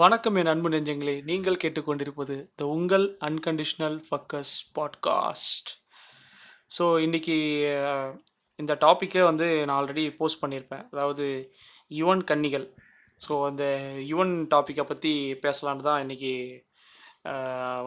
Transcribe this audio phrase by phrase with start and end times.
[0.00, 1.14] வணக்கம் என் அன்பு நெஞ்சங்களே.
[1.30, 5.70] நீங்கள் கேட்டுக்கொண்டிருப்பது த உங்கள் அன்கண்டிஷ்னல் ஃபக்கஸ் பாட்காஸ்ட்
[6.76, 7.36] ஸோ இன்றைக்கி
[8.58, 11.26] இந்த டாப்பிக்கே வந்து நான் ஆல்ரெடி போஸ்ட் பண்ணியிருப்பேன் அதாவது
[11.98, 12.66] யுவன் கன்னிகள்.
[13.26, 13.64] ஸோ அந்த
[14.12, 15.12] யுவன் டாப்பிக்கை பற்றி
[15.44, 16.32] பேசலான்னு தான் இன்னைக்கு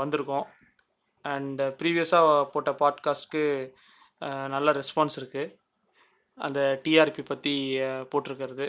[0.04, 0.48] வந்திருக்கோம்.
[1.26, 3.46] அண்ட் ப்ரீவியஸாக போட்ட பாட்காஸ்ட்க்கு
[4.56, 5.54] நல்ல ரெஸ்பான்ஸ் இருக்குது
[6.38, 7.56] அந்த டிஆர்பி பற்றி
[8.12, 8.68] போட்டிருக்கிறது.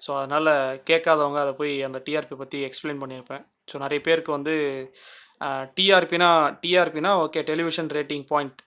[0.00, 0.52] ஸோ அதனால்
[0.88, 4.54] கேட்காதவங்க அதை போய் அந்த டிஆர்பி பற்றி எக்ஸ்பிளைன் பண்ணியிருப்பேன் ஸோ நிறைய பேருக்கு வந்து
[5.78, 6.30] டிஆர்பினா
[6.62, 8.60] டிஆர்பினா ஓகே டெலிவிஷன் ரேட்டிங் பாயிண்ட்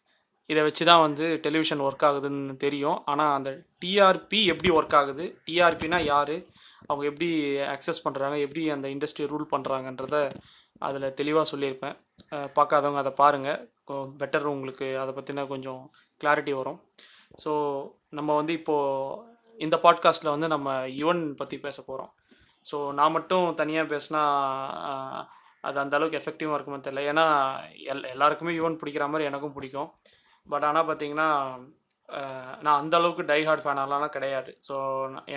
[0.49, 2.97] இதை வச்சு தான் வந்து டெலிவிஷன் ஒர்க் ஆகுதுன்னு தெரியும்.
[3.11, 3.49] ஆனால் அந்த
[3.83, 5.25] டிஆர்பி எப்படி ஒர்க் ஆகுது?
[5.47, 6.35] டிஆர்பினா யார்?
[6.87, 7.29] அவங்க எப்படி
[7.75, 10.17] அக்சஸ் பண்ணுறாங்க எப்படி அந்த இண்டஸ்ட்ரி ரூல் பண்ணுறாங்கன்றத
[10.87, 11.95] அதில் தெளிவாக சொல்லியிருப்பேன்.
[12.57, 13.61] பார்க்காதவங்க அதை பாருங்கள்
[14.21, 15.81] பெட்டர் உங்களுக்கு அதை பற்றின கொஞ்சம்
[16.21, 16.79] கிளாரிட்டி வரும்.
[17.43, 17.51] ஸோ
[18.19, 19.29] நம்ம வந்து இப்போது
[19.65, 20.69] இந்த பாட்காஸ்ட்டில் வந்து நம்ம
[21.01, 22.11] யுவன் பற்றி பேச போகிறோம்
[22.65, 24.21] ஸோ நான் மட்டும் தனியாக பேசினா
[25.67, 27.01] அது அந்த அளவுக்கு எஃபெக்டிவாக இருக்குமே தெரியல.
[27.11, 27.25] ஏன்னா
[27.91, 29.89] எல் எல்லாருக்குமே யுவன் பிடிக்கிற மாதிரி எனக்கும் பிடிக்கும்.
[30.47, 31.29] பட் ஆனால் பார்த்தீங்கன்னா
[32.65, 34.51] நான் அந்த அளவுக்கு டை ஹார்ட் ஃபேனாலாம் கிடையாது.
[34.67, 34.75] ஸோ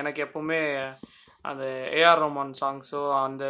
[0.00, 0.60] எனக்கு எப்பவுமே
[1.44, 1.64] அந்த
[2.00, 3.44] ஏஆர் ரோமான் சாங்ஸோ அந்த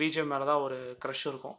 [0.00, 1.56] பிஜிஎம் மேலே தான் ஒரு க்ரஷ் இருக்கும்.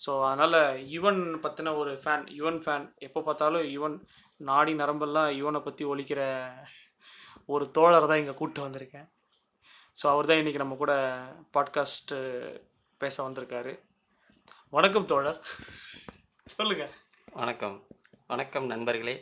[0.00, 0.58] ஸோ அதனால்
[0.94, 3.96] யுவன் பற்றின ஒரு ஃபேன் யுவன் ஃபேன் எப்போ பார்த்தாலும் யுவன்
[4.40, 6.20] நாடி நரம்பெல்லாம் யுவனை பற்றி ஒழிக்கிற
[7.54, 9.06] ஒரு தோழர் தான் இங்கே கூப்பிட்டு வந்திருக்கேன்.
[9.98, 10.94] ஸோ அவர் தான் இன்றைக்கி நம்ம கூட
[11.56, 12.12] பாட்காஸ்ட்
[13.02, 13.72] பேச வந்திருக்காரு.
[14.76, 15.38] வணக்கம் தோழர்.
[16.54, 16.92] சொல்லுங்கள்
[17.40, 17.76] வணக்கம்.
[18.32, 19.14] வணக்கம் நண்பர்களே.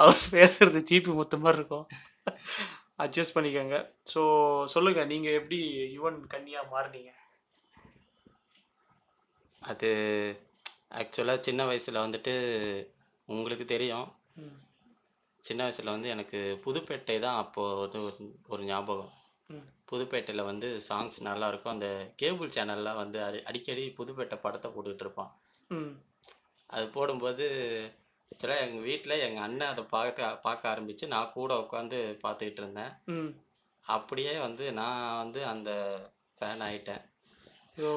[0.00, 1.86] அவர் பேசுறது சீப்பி மொத்த மாதிரி இருக்கும்.
[3.04, 3.78] அட்ஜஸ்ட் பண்ணிக்கோங்க.
[4.12, 4.22] ஸோ
[4.74, 5.60] சொல்லுங்கள் நீங்கள் எப்படி
[5.98, 7.12] யுவன் கன்னியாக மாறுனீங்க?
[9.62, 9.90] அது
[11.02, 12.34] ஆக்சுவலாக சின்ன வயசில் வந்துட்டு
[13.28, 14.08] உங்களுக்கு தெரியும்.
[15.40, 19.12] சின்ன வயசில் வந்து எனக்கு புதுப்பேட்டை தான் அப்போது வந்து ஒரு ஞாபகம்.
[19.90, 25.40] புதுப்பேட்டையில் வந்து சாங்ஸ் நல்லா இருக்கும் அந்த கேபிள் சேனல்லாம் வந்து அடி- அடிக்கடி புதுப்பேட்டை படத்தை போட்டுக்கிட்டு இருப்பான்.
[26.66, 27.46] அது போடும்போது
[28.34, 32.92] ஆக்சுவலாக எங்கள் வீட்டில் எங்கள் அண்ணன் அதை பார்க்க பார்க்க ஆரம்பித்து நான் கூட உட்காந்து பார்த்துக்கிட்டு இருந்தேன்.
[33.86, 35.98] அப்படியே வந்து நான் வந்து அந்த
[36.40, 37.09] ஃபேன் ஆயிட்டேன்.
[37.72, 37.88] ஸோ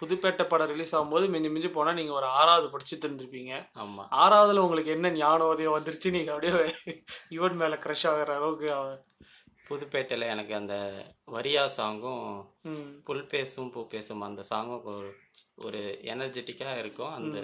[0.00, 3.54] புதுப்பேட்டை படம் ரிலீஸ் ஆகும்போது மிஞ்சி மிஞ்சி போனால் நீங்கள் ஒரு ஆறாவது படிச்சுட்டு இருந்திருப்பீங்க.
[3.82, 6.14] ஆமாம் ஆறாவதுல உங்களுக்கு என்ன ஞானோதயம் வந்துருச்சு?
[6.16, 6.96] நீங்கள் அப்படியே
[7.36, 8.68] யுவன் மேலே க்ரஷ் ஆகிற அளவுக்கு
[9.68, 10.74] புதுப்பேட்டையில் எனக்கு அந்த
[11.34, 12.22] வரியா சாங்கும்
[13.06, 15.10] புல் பேசும் பூ பேசும் அந்த சாங்கும் ஒரு
[15.66, 15.80] ஒரு
[16.12, 17.12] எனர்ஜெட்டிக்காக இருக்கும்.
[17.18, 17.38] அந்த.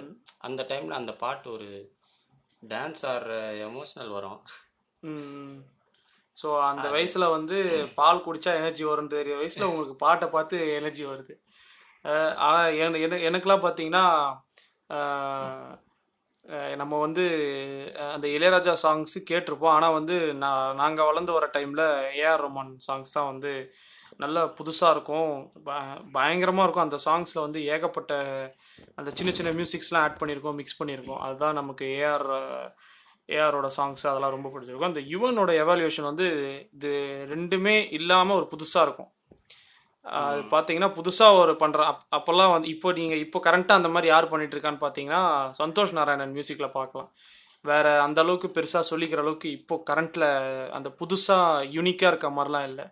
[0.47, 1.69] அந்த டைமில் அந்த பாட்டு ஒரு
[2.63, 3.33] டான்ஸ் ஆடுற
[3.67, 4.39] எமோஷ்னல் வரும்.
[6.35, 7.57] ஸோ அந்த வயசுல வந்து
[7.99, 11.35] பால் குடிச்சா எனர்ஜி வரும்னு தெரிய வயசுல உங்களுக்கு பாட்டை பார்த்து எனர்ஜி வருது.
[12.35, 14.33] ஆனால் என்ன என- என- எனக்கெல்லாம் பார்த்தீங்கன்னா
[16.75, 17.23] நம்ம வந்து
[18.13, 19.67] அந்த இளையராஜா சாங்ஸு கேட்டிருப்போம்.
[19.67, 23.73] ஆனால் வந்து நான் நாங்கள் வளர்ந்து வர டைமில் ஏஆர் ரோமான் சாங்ஸ் தான் வந்து
[24.17, 25.51] நல்லா புதுசாக இருக்கும்.
[25.63, 26.83] ப- பயங்கரமாக இருக்கும்.
[26.83, 28.13] அந்த சாங்ஸில் வந்து ஏகப்பட்ட
[28.95, 32.71] அந்த சின்ன சின்ன மியூசிக்ஸ்லாம் ஆட் பண்ணியிருக்கோம் மிக்ஸ் பண்ணியிருக்கோம் அதுதான் நமக்கு ஏஆர்
[33.27, 34.83] ஏஆரோட சாங்ஸ் அதெல்லாம் ரொம்ப பிடிச்சிருக்கும்.
[34.83, 36.25] அந்த யுவனோட எவால்யூஷன் வந்து
[36.73, 39.14] இது ரெண்டுமே இல்லாமல் ஒரு புதுசாக இருக்கும்.
[40.05, 44.31] அது பார்த்தீங்கன்னா புதுசாக ஒரு பண்ணுற அப் அப்போல்லாம் வந்து இப்போ நீங்கள் இப்போ கரண்ட்டாக அந்த மாதிரி யார்
[44.31, 45.21] பண்ணிட்டு இருக்கான்னு பார்த்தீங்கன்னா
[45.61, 47.09] சந்தோஷ் நாராயணன் மியூசிக்கில் பார்க்கலாம்
[47.65, 50.27] வேற அந்த அளவுக்கு பெருசாக சொல்லிக்கிற அளவுக்கு இப்போ கரண்ட்டில்
[50.77, 52.85] அந்த புதுசாக யூனிக்காக இருக்க மாதிரிலாம் இல்லை.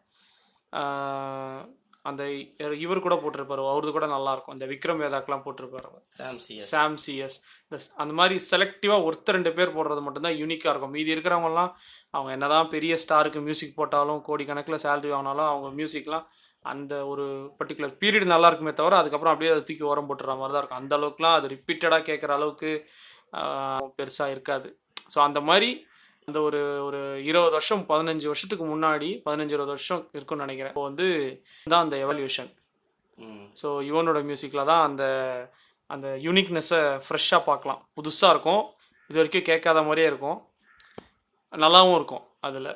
[2.06, 2.24] அந்த
[2.86, 5.90] இவர் கூட போட்டிருப்பாரு அவரது கூட நல்லா இருக்கும் இந்த விக்ரம் வேதாக்கெலாம் போட்டிருப்பாரு.
[6.72, 7.38] சாம் சிஎஸ்
[8.02, 10.96] அந்த மாதிரி செலக்டிவாக ஒருத்தர் ரெண்டு பேர் போடுறது மட்டும்தான் யூனிக்காக இருக்கும்.
[10.98, 11.72] மீதி இருக்கிறவங்கலாம்
[12.16, 16.26] அவங்க என்னதான் பெரிய ஸ்டாருக்கு மியூசிக் போட்டாலும் கோடிக்கணக்கில் சேலரி வாங்கினாலும் அவங்க மியூசிக்லாம்
[16.72, 17.26] அந்த ஒரு
[17.60, 20.82] பர்டிகுலர் பீரியட் நல்லா இருக்குமே தவிர அதுக்கப்புறம் அப்படியே அதை தூக்கி உரம் போட்டுற மாதிரி தான் இருக்கும்.
[20.84, 22.72] அந்த அளவுக்குலாம் அது ரிப்பீட்டடாக கேட்குற அளவுக்கு
[23.98, 24.70] பெருசாக இருக்காது.
[25.14, 25.70] ஸோ அந்த மாதிரி
[26.28, 30.74] அந்த ஒரு ஒரு இருபது வருஷம் பதினஞ்சு வருஷத்துக்கு முன்னாடி பதினஞ்சு இருபது வருஷம் இருக்கும்னு நினைக்கிறேன்.
[30.74, 31.08] இப்போ வந்து
[31.74, 32.52] தான் அந்த எவல்யூஷன்
[33.62, 35.04] ஸோ யுவனோட மியூசிக்கில் தான் அந்த
[35.94, 37.82] அந்த யூனிக்னஸை ஃப்ரெஷ்ஷாக பார்க்கலாம்.
[37.98, 38.64] புதுசாக இருக்கும்.
[39.10, 40.40] இது வரைக்கும் கேட்காத மாதிரியே இருக்கும்.
[41.54, 42.72] நல்லாவும் இருக்கும் அதில்.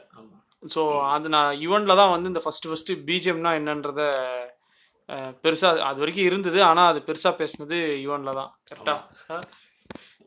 [0.64, 0.82] ஸோ
[1.14, 4.02] அது நான் யுவனில் தான் வந்து இந்த ஃபஸ்ட்டு ஃபஸ்ட்டு பிஜிஎம்னா என்னன்றத
[5.44, 6.60] பெருசாக அது வரைக்கும் இருந்தது.
[6.70, 8.52] ஆனால் அது பெருசாக பேசுனது யுவனில் தான்.
[8.70, 9.42] கரெக்டாக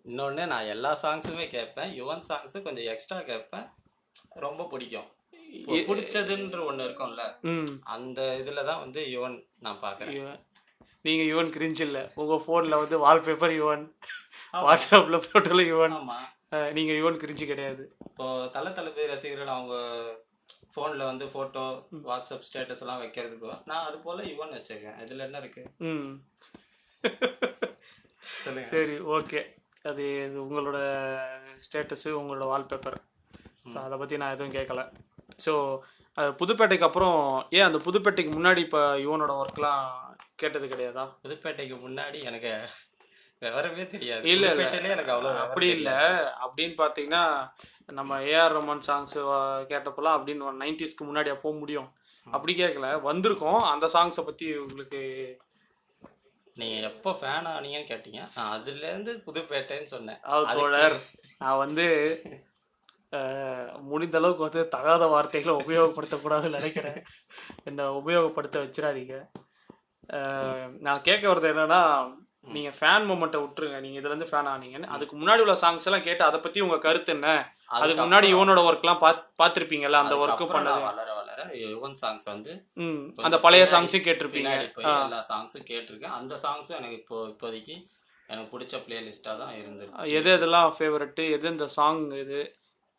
[0.09, 1.91] இன்னொன்று நான் எல்லா சாங்ஸுமே கேட்பேன்.
[2.01, 3.67] யுவன் சாங்ஸு கொஞ்சம் எக்ஸ்ட்ரா கேட்பேன்.
[4.47, 5.09] ரொம்ப பிடிக்கும்.
[5.89, 7.23] பிடிச்சதுன்ற ஒன்று இருக்கும்ல
[7.95, 9.37] அந்த இதில் தான் வந்து யுவன்
[9.67, 10.39] நான் பார்க்குறேன்
[11.07, 12.03] நீங்கள் யுவன் கிரிஞ்சு இல்லை.
[12.21, 13.85] உங்கள் ஃபோனில் வந்து வால்பேப்பர் யுவன்
[14.67, 15.97] வாட்ஸ்அப்பில் ஃபோட்டோவில் யுவன்
[16.75, 17.83] நீங்கள் யுவன் கிரிஞ்சு கிடையாது.
[18.07, 19.75] இப்போ தல தளபதி ரசிகர்கள் அவங்க
[20.73, 21.63] ஃபோனில் வந்து ஃபோட்டோ
[22.07, 25.63] வாட்ஸ்அப் ஸ்டேட்டஸ் எல்லாம் வைக்கிறதுக்கோ நான் அது போல் யுவன் வச்சிருக்கேன் இதில் என்ன இருக்கு?
[25.85, 26.11] ம்.
[28.71, 29.41] சரி ஓகே
[29.85, 30.79] அது இது உங்களோட
[31.63, 32.99] ஸ்டேட்டஸு உங்களோட வால்பேப்பர்
[33.65, 34.83] ஸோ அதை பற்றி நான் எதுவும் கேட்கல
[35.39, 35.53] ஸோ
[36.39, 37.19] புதுப்பேட்டைக்கு அப்புறம்
[37.51, 39.85] ஏன் அந்த புதுப்பேட்டைக்கு முன்னாடி இப்போ யுவனோட ஒர்க்லாம்
[40.37, 41.05] கேட்டது கிடையாதா?
[41.23, 42.53] புதுப்பேட்டைக்கு முன்னாடி எனக்கு
[43.45, 44.25] விவரமே தெரியாது.
[44.33, 44.47] இல்ல,
[44.95, 45.99] எனக்கு அவ்வளோ விவரம் அப்படி இல்லை.
[46.45, 47.25] அப்படின்னு பார்த்தீங்கன்னா
[47.99, 49.17] நம்ம ஏஆர் ரமன் சாங்ஸ்
[49.71, 51.89] கேட்டப்பெல்லாம் அப்படின்னு நைன்டிஸ்க்கு முன்னாடியா போக முடியும்.
[52.27, 53.63] அப்படி கேட்கல வந்திருக்கோம்.
[53.73, 55.01] அந்த சாங்ஸை பற்றி உங்களுக்கு
[56.61, 58.21] நீங்க எப்போ ஃபேன் ஆனீங்கன்னு கேட்டீங்க.
[58.37, 60.21] நான் அதுல இருந்து புதுப்பேட்டைன்னு சொன்னேன்.
[60.59, 60.97] தோழர்
[61.43, 61.87] நான் வந்து
[63.91, 67.01] முடிந்த அளவுக்கு வந்து தகாத வார்த்தைகளை உபயோகப்படுத்தக்கூடாதுன்னு நினைக்கிறேன்.
[67.69, 69.17] என்னை உபயோகப்படுத்த வச்சிடாதீங்க.
[70.87, 71.83] நான் கேட்க வர்றது என்னன்னா
[72.45, 73.79] நீங்க ஃபேன் மூமெண்ட்டை விட்டுருங்க.
[73.85, 74.89] நீங்க இதுல இருந்து ஃபேன் ஆனீங்கன்னு.
[74.95, 77.29] அதுக்கு முன்னாடி உள்ள சாங்ஸ் எல்லாம் கேட்டு அதை பத்தி உங்க கருத்து என்ன?
[77.79, 80.91] அதுக்கு முன்னாடி இவனோட ஒர்க்லாம் பாத் பார்த்திருப்பீங்கல்ல அந்த ஒர்க்கு அதுக்கப்புறம் நான் பண்ணது?
[80.91, 81.43] வளர வளர
[81.75, 82.53] யுவன் சாங்ஸ் வந்து
[83.29, 84.53] அந்த பழைய சாங்ஸையும் கேட்டிருப்பீங்க.
[84.85, 86.17] எல்லா சாங்ஸும் கேட்டிருக்கேன்.
[86.21, 87.77] அந்த சாங்ஸும் எனக்கு இப்போ இப்போதைக்கு
[88.29, 92.41] எனக்கு பிடிச்ச பிளேலிஸ்டா தான் இருந்தது எது எதெல்லாம் ஃபேவரட்டு எது இந்த சாங் இது?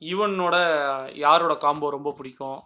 [0.02, 0.56] யுவனோட
[1.26, 2.60] யாரோட காம்போ ரொம்ப பிடிக்கும்?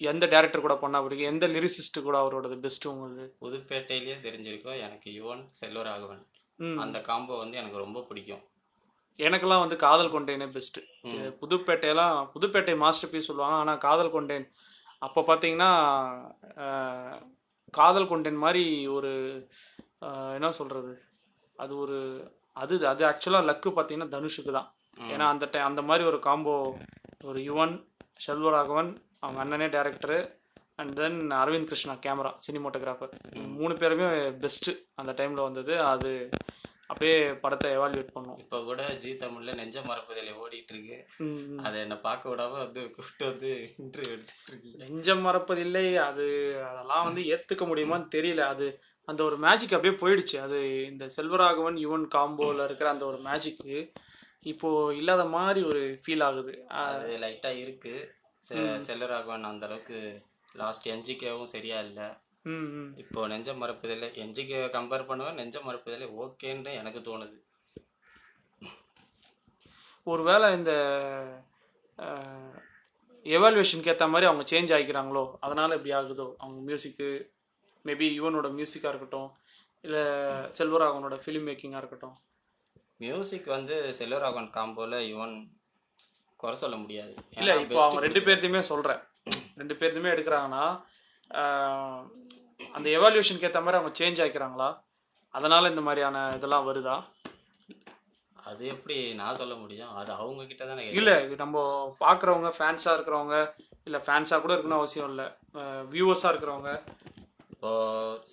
[0.00, 1.30] எந்த டேரக்டர் கூட பண்ணா பிடிக்கும்?
[1.32, 4.78] எந்த லிரிசிஸ்ட் கூட அவரோடது பெஸ்ட் உங்களுக்கு புதுப்பேட்டையிலேயே தெரிஞ்சிருக்கோம்.
[4.86, 6.22] எனக்கு யுவன் செல்வராகவன்
[6.58, 6.78] ம்.
[6.78, 8.42] அந்த காம்போ வந்து எனக்கு ரொம்ப பிடிக்கும்.
[9.18, 10.82] எனக்கெல்லாம் வந்து காதல் கொண்டேனே பெஸ்ட்டு.
[11.40, 13.56] புதுப்பேட்டையெல்லாம் புதுப்பேட்டை மாஸ்டர் பீஸ் சொல்லுவாங்க.
[13.62, 14.46] ஆனால் காதல் கொண்டேன்.
[15.02, 15.70] அப்போ பார்த்தீங்கன்னா
[17.74, 19.10] காதல் கொண்டேன் மாதிரி ஒரு
[20.36, 20.92] என்ன சொல்கிறது
[21.56, 21.98] அது ஒரு
[22.56, 24.68] அது அது ஆக்சுவலாக லக்கு பார்த்தீங்கன்னா தனுஷுக்கு தான்.
[25.10, 26.54] ஏன்னா அந்த டை அந்த மாதிரி ஒரு காம்போ
[27.24, 27.74] ஒரு யுவன்
[28.26, 28.90] செல்வராகவன்
[29.22, 30.18] அவங்க அண்ணனே director
[30.80, 33.12] and then Aravind Krishna camera cinematographer
[33.58, 34.06] மூணு பேருமே
[34.44, 35.74] பெஸ்ட்டு அந்த டைமில் வந்தது.
[35.92, 36.28] அது
[36.86, 38.38] அப்படியே படத்தை எவாலுவேட் பண்ணோம்.
[38.38, 40.96] இப்போ கூட ஜி தமிழ்ல நெஞ்ச மறப்பதில் ஓடிட்டு இருக்கு.
[41.62, 43.50] அதை என்ன பார்க்க விடாம வந்து கூப்பிட்டு வந்து
[43.82, 44.78] இன்டர்வியூ எடுத்துட்டு இருக்கீங்க.
[44.84, 46.26] நெஞ்சம் மறப்பதில்லை அது
[46.70, 48.44] அதெல்லாம் வந்து ஏத்துக்க முடியுமான்னு தெரியல.
[48.54, 48.68] அது
[49.04, 50.36] அந்த ஒரு மேஜிக் அப்படியே போயிடுச்சு.
[50.46, 53.76] அது இந்த செல்வராகவன் யுவன் காம்போல இருக்கிற அந்த ஒரு மேஜிக்கு
[54.52, 56.52] இப்போ இல்லாத மாதிரி ஒரு ஃபீல் ஆகுது.
[56.82, 57.94] அது லைட்டா இருக்கு.
[58.48, 59.98] செ- செல்வராகவன் அந்த அளவுக்கு
[60.52, 62.08] லாஸ்ட் என்ஜிகேவும் சரியா இல்லை.
[62.96, 67.38] இப்போ நெஞ்ச மறப்பதில்லை என்ஜிகே கம்பேர் பண்ணுவேன் நெஞ்ச மறப்பதில்லை ஓகேன்னு எனக்கு தோணுது.
[70.06, 70.72] ஒருவேளை இந்த
[73.24, 76.34] எவாலுவேஷனுக்கு ஏற்ற மாதிரி அவங்க சேஞ்ச் ஆகிக்கிறாங்களோ அதனால இப்படி ஆகுதோ?
[76.38, 77.08] அவங்க மியூசிக்கு
[77.84, 79.28] மேபி யுவனோட மியூசிக்காக இருக்கட்டும்
[79.84, 80.00] இல்லை
[80.58, 82.16] செல்வராகவனோட ஃபிலிம் மேக்கிங்காக இருக்கட்டும்.
[82.96, 85.36] மியூசிக் வந்து செல்வராகவன் காம்போல யுவன்
[86.42, 87.12] குறை சொல்ல முடியாது.
[87.40, 88.20] இல்லை இப்போ அவங்க ரெண்டு.
[88.26, 89.00] பேர்த்தையுமே சொல்கிறேன்
[89.60, 90.64] ரெண்டு பேர்த்தையுமே எடுக்கிறாங்கன்னா
[92.76, 94.68] அந்த எவாலுவேஷனுக்கு ஏற்ற மாதிரி அவங்க சேஞ்ச் ஆகிக்கிறாங்களா
[95.34, 96.96] அதனால இந்த மாதிரியான இதெல்லாம் வருதா?
[98.50, 99.92] அது எப்படி நான் சொல்ல முடியும்?
[100.00, 101.64] அது அவங்க கிட்ட தானே இல்லை நம்ம
[102.04, 103.36] பார்க்குறவங்க ஃபேன்ஸாக இருக்கிறவங்க
[103.88, 105.26] இல்லை ஃபேன்ஸாக கூட இருக்கணும் அவசியம் இல்லை.
[105.92, 106.72] வியூவர்ஸாக இருக்கிறவங்க.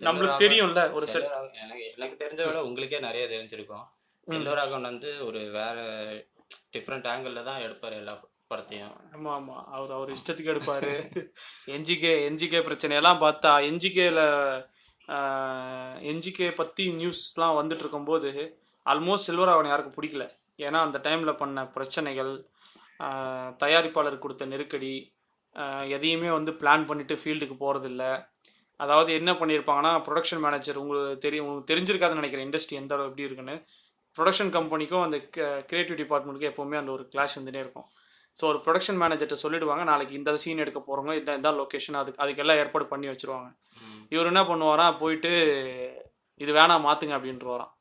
[0.07, 1.07] நம்மளுக்கு தெரியும்ல ஒரு
[1.63, 3.86] எனக்கு எனக்கு தெரிஞ்ச விட உங்களுக்கே நிறைய தெரிஞ்சிருக்கும்.
[4.27, 5.77] செல்வராகவன் வந்து ஒரு வேற
[6.76, 8.16] டிஃப்ரெண்ட் ஆங்கிளில் தான் எடுப்பார் எல்லா
[8.52, 8.96] படத்தையும்.
[9.16, 10.92] ஆமாம் ஆமாம் அவர் அவர் இஷ்டத்துக்கு எடுப்பாரு.
[11.76, 14.22] என்ஜிகே என்ஜிகே பிரச்சனையெல்லாம் பார்த்தா என்ஜிகேல
[16.12, 18.32] என்ஜிகே பற்றி நியூஸ்லாம் வந்துட்டு இருக்கும்போது
[18.86, 20.26] ஆல்மோஸ்ட் சில்வர் அவனை யாருக்கும் பிடிக்கல.
[20.66, 22.32] ஏன்னா அந்த டைமில் பண்ண பிரச்சனைகள்
[23.64, 24.94] தயாரிப்பாளர் கொடுத்த நெருக்கடி
[25.96, 28.04] எதையுமே வந்து பிளான் பண்ணிட்டு ஃபீல்டுக்கு போகிறதில்ல
[28.80, 33.56] அதாவது என்ன பண்ணியிருப்பாங்கன்னா ப்ரொடக்ஷன் மேனேஜர் உங்களுக்கு தெரியும் உங்களுக்கு தெரிஞ்சிருக்காதுன்னு நினைக்கிறேன் இண்டஸ்ட்ரி எந்த அளவு எப்படி இருக்குன்னு.
[34.18, 35.18] ப்ரொடக்ஷன் கம்பெனிக்கும் அந்த
[35.69, 37.88] கிரியேட்டிவ் டிபார்ட்மெண்ட்டுக்கும் எப்போவுமே அந்த ஒரு கிளாஷ் இருந்துகிட்டே இருக்கும்.
[38.38, 42.60] ஸோ ஒரு ப்ரொடக்ஷன் மேனேஜர்கிட்ட சொல்லிடுவாங்க நாளைக்கு இந்த சீன் எடுக்க போகிறவங்க இந்த இந்த லொக்கேஷன் அதுக்கு அதுக்கெல்லாம்
[42.64, 43.50] ஏற்பாடு பண்ணி வச்சிருவாங்க.
[44.13, 45.32] இவர் என்ன பண்ணுவாராம் போயிட்டு
[46.44, 47.72] இது வேணாம் மாற்றுங்க அப்படின்ட்டு வரான்.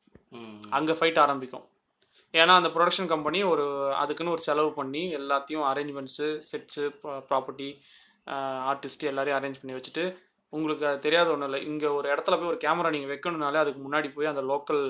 [0.77, 1.65] அங்கே ஃபைட் ஆரம்பிக்கும்.
[2.33, 3.65] ஏன்னா அந்த ப்ரொடக்ஷன் கம்பெனி ஒரு
[4.01, 6.85] அதுக்குன்னு ஒரு செலவு பண்ணி எல்லாத்தையும் அரேஞ்ச்மெண்ட்ஸு செட்ஸு
[7.29, 7.69] ப்ராப்பர்ட்டி
[8.71, 10.03] ஆர்டிஸ்ட் எல்லாரையும் அரேஞ்ச் பண்ணி வச்சுட்டு
[10.53, 11.61] உங்களுக்கு அது தெரியாத ஒன்றும் இல்லை.
[11.69, 14.83] இங்கே ஒரு இடத்துல போய் ஒரு கேமரா நீங்கள் வைக்கணும்னாலே அதுக்கு முன்னாடி போய் அந்த லோக்கல்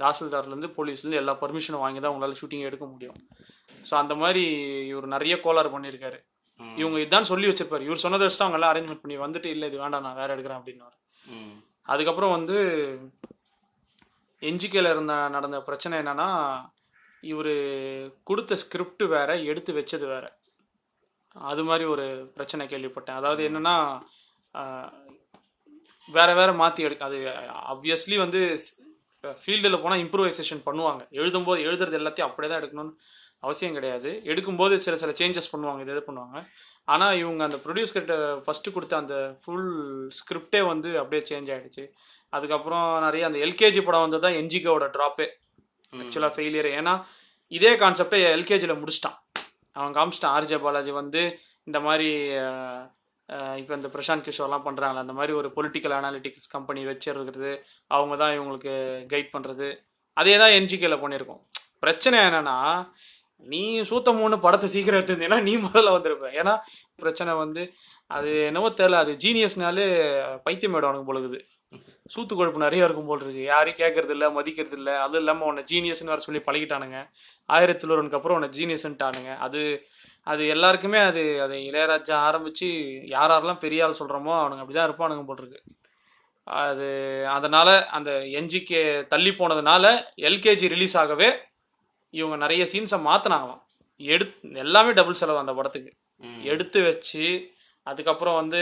[0.00, 3.18] தாசில்தார்லேருந்து போலீஸ்லேருந்து எல்லா பர்மிஷனும் வாங்கி தான் உங்களால் ஷூட்டிங் எடுக்க முடியும்.
[3.88, 4.44] ஸோ அந்த மாதிரி
[4.92, 6.18] இவர் நிறைய கோளாறு பண்ணியிருக்காரு.
[6.82, 7.86] இவங்க இதான் சொல்லி வச்சிருப்பாரு.
[7.88, 10.60] இவர் சொன்னதை வச்சு தான் அவங்க எல்லாம் அரேஞ்ச்மெண்ட் பண்ணி வந்துட்டு இல்லை இது வேண்டாம் நான் வேற எடுக்கிறேன்
[10.60, 10.88] அப்படின்னு.
[11.92, 12.56] அதுக்கப்புறம் வந்து
[14.42, 16.28] என்ஜிகேல இருந்த நடந்த பிரச்சனை என்னன்னா
[17.22, 17.54] இவர்
[18.28, 20.26] கொடுத்த ஸ்கிரிப்ட் வேற எடுத்து வச்சது வேற.
[21.36, 22.04] அது மாதிரி ஒரு
[22.36, 23.18] பிரச்சனை கேள்விப்பட்டேன்.
[23.20, 23.76] அதாவது என்னன்னா
[26.16, 27.18] வேற வேற மாற்றி எடுக்க அது
[27.72, 28.40] ஆப்வியஸ்லி வந்து
[29.42, 31.02] ஃபீல்டில் போனால் இம்ப்ரூவைசேஷன் பண்ணுவாங்க.
[31.20, 32.94] எழுதும்போது எழுதுறது எல்லாத்தையும் அப்படியே தான் எடுக்கணும்னு
[33.46, 34.10] அவசியம் கிடையாது.
[34.30, 35.80] எடுக்கும்போது சில சில சேஞ்சஸ் பண்ணுவாங்க.
[35.84, 36.38] இது இது பண்ணுவாங்க.
[36.92, 39.68] ஆனால் இவங்க அந்த ப்ரொடியூஸ் கிட்ட ஃபஸ்ட்டு கொடுத்த அந்த ஃபுல்
[40.18, 41.84] ஸ்கிரிப்டே வந்து அப்படியே சேஞ்ச் ஆகிடுச்சு
[42.36, 45.26] அதுக்கப்புறம் நிறைய அந்த எல்கேஜி படம் வந்து தான் என்ஜிகோட ட்ராப்பே
[45.92, 46.94] ஆக்சுவலாக ஃபெயிலியர் ஏன்னா
[47.58, 49.18] இதே கான்செப்டை எல்கேஜியில் முடிச்சிட்டான்.
[49.76, 50.34] அவன் காமிச்சிட்டான்.
[50.38, 51.22] ஆர்ஜே பாலாஜி வந்து
[51.68, 52.10] இந்த மாதிரி
[53.60, 57.52] இப்போ இந்த பிரசாந்த் கிஷோர்லாம் பண்ணுறாங்களே அந்த மாதிரி ஒரு பொலிட்டிக்கல் அனாலிட்டிக்ஸ் கம்பெனி வச்சிருக்கிறது
[57.96, 58.72] அவங்க தான் இவங்களுக்கு
[59.12, 59.68] கைட் பண்ணுறது
[60.20, 61.42] அதே தான் என்ஜிகேல பண்ணியிருக்கோம்.
[61.84, 62.56] பிரச்சனை என்னென்னா
[63.46, 66.28] நீ சூத்தமோன்னு படத்தை சீக்கிரம் எடுத்திருந்தீங்கன்னா நீ முதல்ல வந்திருப்ப.
[66.40, 66.54] ஏன்னா
[67.02, 67.62] பிரச்சனை வந்து
[68.16, 69.86] அது என்னவோ தெரில அது ஜீனியஸ்னாலே
[70.46, 71.38] பைத்தியம் மேடம் அவனுக்கு பொழுகுது
[72.14, 73.42] சூத்து கொழுப்பு நிறைய இருக்கும் போல் இருக்கு.
[73.52, 74.94] யாரையும் கேட்கறது இல்லை மதிக்கிறது இல்லை.
[75.06, 76.98] அது இல்லாமல் உன்னை ஜீனியஸ்னு வர சொல்லி பழகிட்டானுங்க.
[77.56, 79.60] ஆயிரத்தி ஒருவனுக்கு அப்புறம் உன்னை ஜீனியஸ்ன்ட்டானுங்க அது
[80.30, 82.68] அது எல்லாருக்குமே அது அது இளையராஜா ஆரம்பிச்சு
[83.14, 85.60] யார் யாரெல்லாம் பெரிய ஆள் சொல்றோமோ அவனுங்க அப்படிதான் இருப்பானுங்க போல் இருக்கு
[86.46, 86.88] அது
[87.36, 88.82] அதனால அந்த என்ஜிகே
[89.12, 89.84] தள்ளி போனதுனால
[90.28, 91.28] எல்கேஜி ரிலீஸ் ஆகவே
[92.14, 93.62] இவங்க நிறைய சீன்ஸை மாத்தினாங்களாம்.
[94.00, 94.26] எடு
[94.62, 95.90] எல்லாமே டபுள் செலவு அந்த படத்துக்கு.
[96.52, 97.24] எடுத்து வச்சு
[97.86, 98.60] அதுக்கப்புறம் வந்து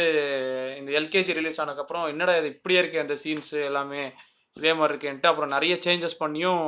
[0.78, 4.02] இந்த எல்கேஜி ரிலீஸ் ஆனதுக்கப்புறம் என்னடா இது இப்படியே இருக்கு அந்த சீன்ஸ் எல்லாமே
[4.56, 6.64] இதே மாதிரி இருக்கேன்ட்டு அப்புறம் நிறைய சேஞ்சஸ் பண்ணியும்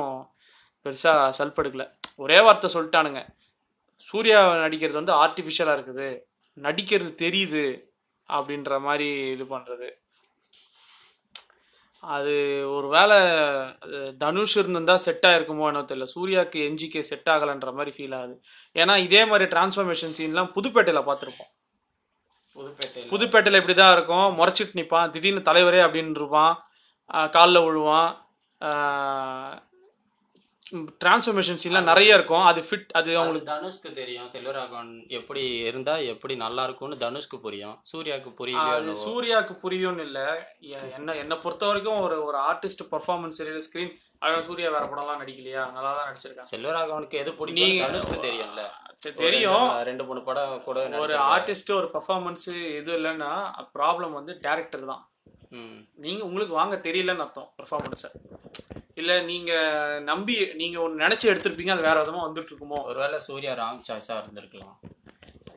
[0.85, 1.85] பெருசாக செல்ஃப் எடுக்கல.
[2.23, 3.21] ஒரே வார்த்தை சொல்லிட்டானுங்க.
[4.07, 6.09] சூர்யா நடிக்கிறது வந்து ஆர்டிஃபிஷியலாக இருக்குது.
[6.65, 7.65] நடிக்கிறது தெரியுது
[8.29, 9.89] அப்படின்ற மாதிரி இது பண்ணுறது
[12.03, 12.33] அது
[12.75, 13.17] ஒரு வேளை
[14.21, 16.05] தனுஷ் இருந்திருந்தா செட் ஆயிருக்குமோ என்னோ தெரியல.
[16.13, 18.35] சூர்யாக்கு என்ஜிகே செட் ஆகலைன்ற மாதிரி ஃபீல் ஆகுது.
[18.75, 21.51] ஏன்னா இதே மாதிரி டிரான்ஸ்ஃபர்மேஷன் சீன்லாம் புதுப்பேட்டையில் பார்த்துருப்போம்.
[22.57, 23.09] புதுப்பேட்டையில.
[23.13, 24.29] புதுப்பேட்டையில் இப்படி தான் இருக்கும்.
[24.39, 26.55] முறைச்சிட்டு நிற்பான் திடீர்னு தலைவரே அப்படின்னு இருப்பான்.
[27.35, 28.11] காலில் விழுவான்.
[30.73, 32.41] டிரான்ஸ்ஃபர்மேஷன் சீன்லாம் நிறைய இருக்கும்.
[32.41, 34.27] அது ஃபிட் அது அவங்களுக்கு தனுஷ்க்கு தெரியும்.
[34.33, 37.81] செல்வராகவன் எப்படி இருந்தா எப்படி நல்லா இருக்கும்னு தனுஷ்க்கு புரியும்.
[37.97, 40.25] சூர்யாவுக்கு அது புரியுது சூர்யாவுக்கு புரியும்னு இல்லை.
[40.91, 45.71] என்ன என்னை பொறுத்த வரைக்கும் ஒரு ஒரு ஆர்டிஸ்ட் பர்ஃபார்மன்ஸ் ஸ்க்ரீன் அழகா சூர்யா வேற படம்லாம் நடிக்கலையா?
[45.71, 48.61] நல்லா தான் நடிச்சிருக்காங்க செல்வராகவனுக்கு எது பிடிக்கும் தனுஷ்க்கு தெரியும்ல.
[48.95, 49.69] சரி தெரியும்.
[49.69, 51.13] ரெண்டு- மூணு படம் கூட ஒரு.
[51.17, 55.09] ஆர்டிஸ்ட் ஒரு பர்ஃபார்மன்ஸ் இது இல்லைன்னா ப்ராப்ளம் வந்து டேரக்டர் தான்.
[55.49, 55.87] ம்.
[55.95, 58.11] நீங்க உங்களுக்கு வாங்க தெரியலன்னு அர்த்தம் பெர்ஃபார்மன்ஸை
[58.93, 59.51] இல்ல நீங்க
[60.03, 64.75] நம்பி நீங்க ஒன்று நினைச்சு எடுத்திருப்பீங்க அது வேற விதமா வந்துட்டு இருக்குமோ ஒருவேளை சூர்யா ராங் சாய்ஸா இருந்திருக்கலாம்.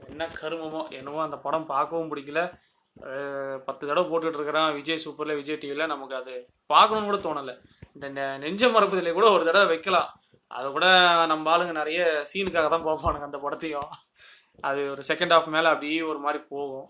[0.08, 2.52] என்ன கருமமோ என்னவோ அந்த படம் பார்க்கவும் பிடிக்கல.
[3.64, 5.87] பத்து தடவை போட்டுட்டு இருக்கிறான் விஜய் சூப்பர்ல விஜய் டிவில.
[5.87, 7.58] நமக்கு அது பார்க்கணும்னு கூட தோணல.
[7.94, 10.20] இந்த நெ- நெஞ்ச மறப்பதிலே கூட ஒரு தடவை வைக்கலாம்.
[10.46, 10.87] அதை கூட
[11.26, 13.88] நம்ம ஆளுங்க நிறைய சீனுக்காக தான் பார்ப்பானுங்க அந்த படத்தையும்.
[14.61, 16.88] அது ஒரு செகண்ட் ஹாஃப் மேல அப்படியே ஒரு மாதிரி போகும்.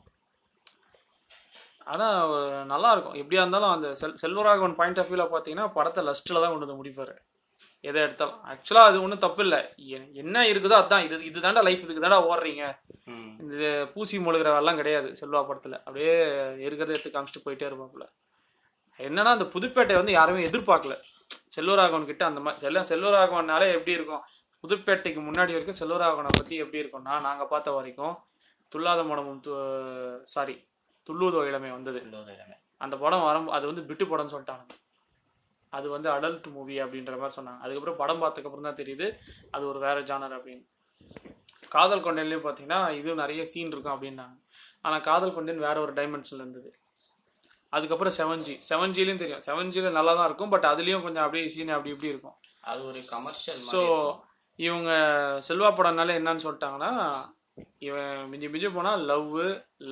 [1.93, 3.19] ஆனா ஒரு நல்லா இருக்கும்.
[3.21, 7.15] எப்படியா இருந்தாலும் அந்த செல் செல்வராகவன் பாயிண்ட் ஆஃப் வியூல பாத்தீங்கன்னா படத்தை லஸ்ட்ல தான் கொண்டு வந்து முடிப்பாரு.
[7.85, 8.41] எதை எடுத்தாலும்.
[8.51, 9.61] ஆக்சுவலா அது ஒன்றும் தப்பு இல்லை.
[10.23, 11.05] என்ன இருக்குதோ அதான்.
[11.07, 12.65] இது இதுதான்டா லைஃப் இதுக்கு தான்டா ஓடுறீங்க.
[13.43, 15.79] இந்த பூசி முழுகிற வேலைலாம் கிடையாது செல்வா படத்துல.
[15.87, 16.12] அப்படியே
[16.67, 18.07] இருக்கிறத எடுத்து காமிச்சிட்டு போயிட்டே இருப்பாப்புல.
[19.01, 20.97] என்னன்னா அந்த புதுப்பேட்டை வந்து யாருமே எதிர்பார்க்கல.
[21.57, 24.23] செல்வராகவன் கிட்ட அந்த மாதிரி செல்ல செல்வராகவனாலே எப்படி இருக்கும்?
[24.65, 28.15] புதுப்பேட்டைக்கு முன்னாடி வரைக்கும் செல்வராகவனை பத்தி எப்படி இருக்கும்னா நாங்க பார்த்த வரைக்கும்
[28.73, 29.41] துல்லாத மனமும்
[30.35, 30.55] சாரி
[31.09, 32.00] துள்ளுவதோ இளமை வந்தது.
[32.85, 34.64] அந்த படம் வரும் அது வந்து பிட்டு படம்னு சொல்லிட்டாங்க.
[35.73, 37.61] அது வந்து அடல்ட் மூவி அப்படின்ற மாதிரி சொன்னாங்க.
[37.64, 39.06] அதுக்கப்புறம் படம் பார்த்ததுக்கப்புறம் தான் தெரியுது
[39.54, 40.64] அது ஒரு வேற ஜானர் அப்படின்னு.
[41.75, 44.37] காதல் கொண்டேன்லேயும் பார்த்தீங்கன்னா இது நிறைய சீன் இருக்கும் அப்படின்னாங்க.
[44.87, 46.71] ஆனால் காதல் கொண்டேன் வேற ஒரு டைமென்ஷன்ல இருந்தது.
[47.73, 49.44] அதுக்கப்புறம் செவன் ஜி செவன் ஜிலையும் தெரியும்.
[49.47, 52.37] செவன் ஜியில் நல்லா தான் இருக்கும் பட் அதுலேயும் கொஞ்சம் அப்படியே சீன் அப்படி இப்படி இருக்கும்.
[52.71, 53.82] அது ஒரு கமர்ஷியல் ஸோ
[54.59, 54.90] இவங்க
[55.49, 56.90] செல்வா படம்னால என்னன்னு சொல்லிட்டாங்கன்னா
[57.87, 59.32] இவன் மிஞ்சி மிஞ்சி போனால் லவ்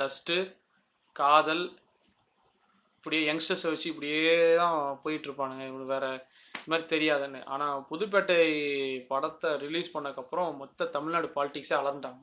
[0.01, 0.37] லஸ்ட்டு
[1.17, 1.65] காதல்
[2.97, 4.25] இப்படியே யங்ஸ்டர்ஸை வச்சு இப்படியே
[4.61, 6.07] தான் போயிட்டு இருப்பானுங்க இவனுக்கு வேற
[6.57, 7.41] இது மாதிரி தெரியாதுன்னு.
[7.53, 8.41] ஆனால் புதுப்பேட்டை
[9.13, 12.21] படத்தை ரிலீஸ் பண்ணக்கப்புறம் மொத்த தமிழ்நாடு பாலிடிக்ஸே அலர்ந்தாங்க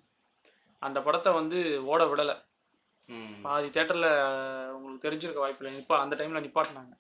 [0.82, 1.60] அந்த படத்தை வந்து
[1.91, 2.36] ஓட விடலை.
[3.46, 4.10] பாதி தேட்டரில்
[4.75, 6.94] உங்களுக்கு தெரிஞ்சிருக்க வாய்ப்பில்லை நிப்பா அந்த டைமில் நிப்பாட்டினாங்க.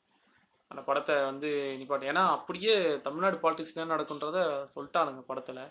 [0.71, 2.75] அந்த படத்தை வந்து நிப்பாட்டு ஏன்னா அப்படியே
[3.07, 4.39] தமிழ்நாடு பாலிடிக்ஸ் என்ன நடக்குன்றத
[4.75, 5.63] சொல்லிட்டானுங்க படத்தில்.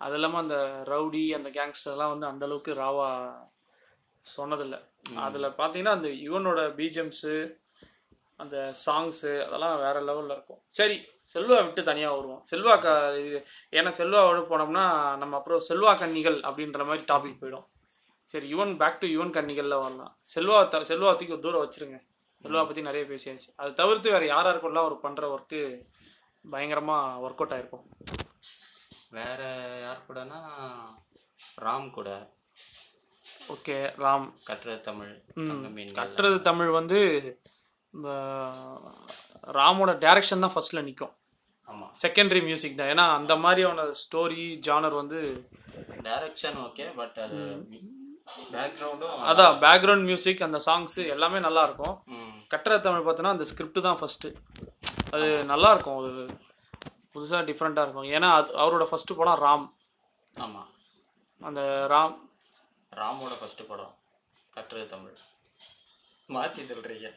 [0.00, 0.56] அது இல்லாமல் அந்த
[0.92, 3.08] ரவுடி அந்த கேங்ஸ்டர்லாம் வந்து அந்த அளவுக்கு ராவா
[4.36, 4.80] சொன்னதில்லை.
[5.26, 7.34] அதில் பார்த்தீங்கன்னா அந்த யுவனோட பிஜிஎம்ஸு
[8.42, 10.60] அந்த சாங்ஸு அதெல்லாம் வேற லெவலில் இருக்கும்.
[10.76, 10.96] சரி
[11.32, 12.40] செல்வா விட்டு தனியாக வருவோம்.
[12.50, 12.88] செல்வா க
[13.24, 13.38] இது
[13.78, 14.84] ஏன்னா செல்வாவோட போனோம்னா
[15.20, 17.66] நம்ம அப்புறம் செல்வா கன்னிகள் அப்படின்ற மாதிரி டாபிக் போயிடும்.
[18.28, 20.12] சரி யுவன் பேக் டு யுவன் கன்னிகளில் வரலாம்.
[20.34, 21.98] செல்வா த செல்வா தூக்கி ஒரு தூரம் வச்சிருங்க.
[22.44, 23.50] செல்வா பற்றி நிறைய பேசியாச்சு.
[23.56, 25.60] அது தவிர்த்து வேறு யார் யாருக்கெல்லாம் அவர் பண்ணுற ஒர்க்கு
[26.44, 27.84] பயங்கரமாக ஒர்க் அவுட் ஆயிருக்கும்.
[29.18, 29.42] வேற
[29.84, 30.40] யார் கூடனா
[31.66, 32.10] ராம் கூட.
[33.52, 34.26] ஓகே ராம்.
[34.48, 35.12] கட்டுறது தமிழ்.
[36.00, 36.98] கட்டுறது தமிழ் வந்து
[39.58, 41.12] ராமோட டைரக்ஷன் தான் ஃபர்ஸ்ட்ல நிற்கும்
[41.68, 41.86] ஆமா.
[42.02, 42.90] செகண்டரி மியூசிக் தான்.
[42.92, 45.18] ஏன்னா அந்த மாதிரியான ஸ்டோரி ஜானர் வந்து
[46.08, 47.38] டைரக்ஷன் ஓகே பட் அது
[48.54, 51.94] பேக்ரவுண்டும் அதான் பேக்ரவுண்ட் மியூசிக் அந்த சாங்ஸ் எல்லாமே நல்லா இருக்கும்.
[52.52, 54.26] கட்டுற தமிழ் பார்த்தோன்னா அந்த ஸ்கிரிப்ட் தான் ஃபர்ஸ்ட்
[55.14, 55.98] அது நல்லா இருக்கும்.
[56.02, 56.12] அது
[57.14, 58.08] புதுசாக டிஃப்ரெண்ட்டாக இருக்கும்.
[58.16, 59.66] ஏன்னா அது அவரோட ஃபர்ஸ்ட் படம் ராம்.
[60.34, 60.62] ஆமா.
[61.40, 61.60] அந்த
[61.94, 62.14] ராம்
[63.00, 63.94] ராமோட ஃபர்ஸ்ட் படம்
[64.56, 65.16] கட்டுறது தமிழ்.
[66.34, 67.08] மாத்தி சொல்றீங்க.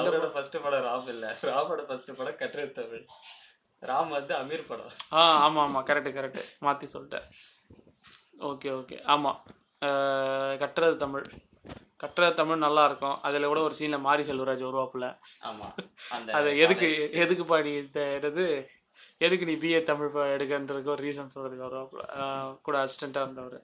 [0.00, 1.26] அவரோட ஃபர்ஸ்ட் படம் ராம் இல்ல.
[1.50, 3.04] ராமோட ஃபர்ஸ்ட் படம் கட்டுறது தமிழ்.
[3.90, 4.92] ராம் வந்து அமீர் படம்.
[5.18, 7.26] ஆ ஆமாம் ஆமாம் கரெக்டு கரெக்டு மாற்றி சொல்லிட்டேன்.
[8.50, 9.38] ஓகே ஓகே ஆமாம்
[10.62, 11.26] கட்டுறது தமிழ்.
[12.02, 13.16] கட்டுறது தமிழ் நல்லா இருக்கும்.
[13.26, 15.06] அதில் கூட ஒரு சீனில் மாரி செல்வராஜ் வருவாப்புல
[15.50, 15.68] ஆமா.
[16.38, 16.88] அது எதுக்கு
[17.24, 18.04] எதுக்கு பாடி இது
[19.26, 22.02] எதுக்கு நீ பிஏ தமிழ் எடுக்கன்றதுக்கு ஒரு ரீசன் சொல்கிறதுக்கு வருவாப்புல
[22.66, 23.58] கூட அசிஸ்டண்ட்டாக இருந்தவர்.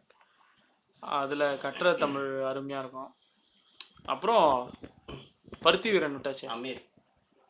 [1.03, 3.15] அதில் கட்டுற தமிழ் அருமையாக இருக்கும்.
[4.05, 4.71] அப்புறம்
[5.61, 6.47] பருத்தி வீரன் விட்டாச்சு.
[6.55, 6.83] அமீர்.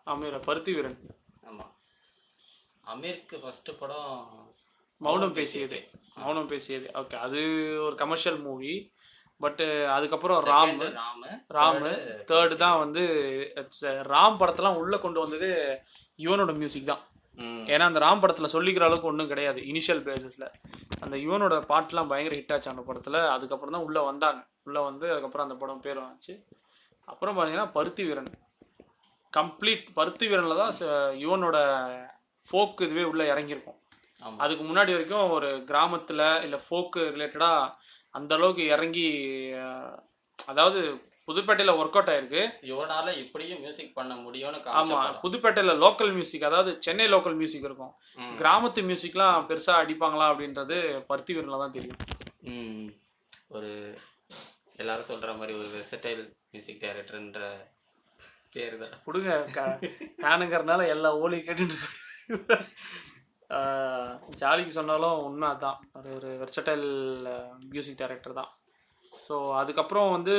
[0.07, 0.99] அமீர பருத்தி வீரன்.
[1.51, 1.67] ஆமா.
[2.87, 4.51] அமீருக்கு ஃபர்ஸ்ட் படம்
[4.97, 5.91] மௌனம் பேசியது.
[6.15, 6.91] மௌனம் பேசியது.
[6.95, 7.41] ஓகே அது
[7.83, 8.93] ஒரு கமர்ஷியல் மூவி
[9.39, 10.95] பட்டு அதுக்கப்புறம் ராம்.
[11.47, 11.91] ராமு
[12.27, 13.05] தேர்டு தான் வந்து
[13.83, 15.81] ராம் படத்தெல்லாம் உள்ள கொண்டு வந்தது
[16.19, 17.07] யுவனோட மியூசிக் தான்.
[17.73, 20.47] ஏன்னா அந்த ராம் படத்துல சொல்லிக்கிற அளவுக்கு ஒன்றும் கிடையாது இனிஷியல் பேசிஸ்ல
[21.01, 23.17] அந்த யுவனோட பாட்டுலாம் பயங்கர ஹிட் ஆச்சு அந்த படத்துல.
[23.35, 24.41] அதுக்கப்புறம் தான் உள்ள வந்தாங்க.
[24.67, 26.35] உள்ள வந்து அதுக்கப்புறம் அந்த படம் பேர் வந்துச்சு.
[27.09, 28.31] அப்புறம் பார்த்தீங்கன்னா பருத்தி வீரன்.
[29.33, 30.75] கம்ப்ளீட் பருத்தி வீரன்ல தான்
[31.25, 31.57] யுவனோட
[32.49, 33.79] ஃபோக் இதுவே உள்ள இறங்கியிருக்கும்.
[34.43, 37.53] அதுக்கு முன்னாடி வரைக்கும் ஒரு கிராமத்துல இல்ல ஃபோக்கு ரிலேட்டடா
[38.15, 39.07] அந்த அளவுக்கு இறங்கி
[40.39, 40.81] அதாவது
[41.29, 45.01] புதுப்பேட்டையில ஒர்க் அவுட் ஆயிருக்கு இவனால இப்படியும் மியூசிக் பண்ண முடியும்னு ஆமா.
[45.23, 47.93] புதுப்பேட்டையில லோக்கல் மியூசிக் அதாவது சென்னை லோக்கல் மியூசிக் இருக்கும்
[48.39, 52.01] கிராமத்து மியூசிக்லாம் பெருசா அடிப்பாங்களா அப்படின்றது பருத்தி வீரன்ல தான் தெரியும்.
[53.51, 53.71] ஒரு
[54.77, 57.43] எல்லாரும் சொல்ற மாதிரி ஒரு வெர்சடைல் மியூசிக் டைரக்டர்ன்ற
[58.55, 59.31] பேர் தான் கொடுங்க
[60.19, 62.57] ஃபேனுங்கிறதுனால எல்லா ஓலி கேட்டுட்டு இருக்கு.
[63.51, 64.11] ஆஹ்
[64.41, 65.49] ஜாலிக்கு சொன்னாலும் உண்மை
[65.95, 66.87] அது ஒரு வெர்சடைல்
[67.71, 68.51] மியூசிக் டைரக்டர் தான்
[69.27, 70.37] ஸோ அதுக்கப்புறம் வந்து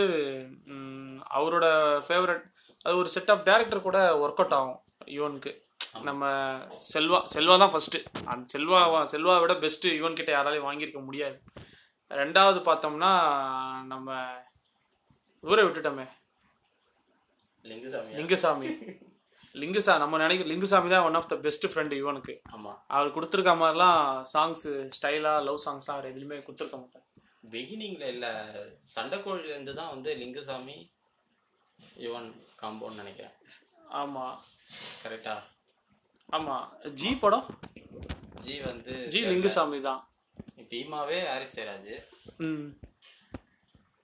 [1.37, 1.65] அவரோட
[2.07, 2.45] ஃபேவரட்
[2.85, 4.79] அது ஒரு செட் ஆஃப் டேரக்டர் கூட ஒர்க் அவுட் ஆகும்
[5.17, 5.51] யுவனுக்கு.
[6.07, 6.23] நம்ம
[6.91, 7.97] செல்வா செல்வா தான் ஃபர்ஸ்ட்
[8.31, 8.79] அந்த செல்வா
[9.13, 11.37] செல்வா விட பெஸ்ட் யுவன் கிட்ட யாராலையும் வாங்கியிருக்க முடியாது.
[12.11, 13.11] ரெண்டாவது பார்த்தோம்னா
[13.91, 14.17] நம்ம
[15.43, 16.05] இவரை விட்டுட்டோமே.
[17.71, 18.69] லிங்குசாமி.
[19.61, 22.71] லிங்குசா நம்ம நினைக்கிற லிங்குசாமி தான் one of the best friend இவனுக்கு ஆமா.
[22.95, 23.99] அவர் கொடுத்துருக்க மாதிரிலாம்
[24.33, 24.65] சாங்ஸ்
[24.97, 27.05] ஸ்டைலா லவ் சாங்ஸ்லாம் அவர் எதுலையுமே கொடுத்துருக்க மாட்டார்.
[27.43, 28.27] பிகினிங்ல இல்ல
[28.95, 30.77] சண்டைக்கோழில இருந்து தான் வந்து லிங்குசாமி
[32.05, 32.29] யுவன்
[32.61, 33.35] காம்பவுண்ட் நினைக்கிறேன்.
[34.01, 34.25] ஆமா.
[35.03, 35.35] கரெக்டா?
[36.29, 36.55] ஆமா.
[37.01, 37.47] ஜி படம்?
[38.45, 40.01] ஜி வந்து ஜி லிங்குசாமி தான்.
[40.71, 41.93] பீமாவே ஹாரிஸ் சேராஜ்
[42.47, 42.65] ம்.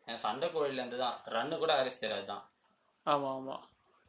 [0.08, 2.44] சண்டைக்கோழில இருந்து தான் ரன்னு கூட ஹாரிஸ் சேராஜ் தான்.
[3.06, 3.58] ஆமா ஆமா.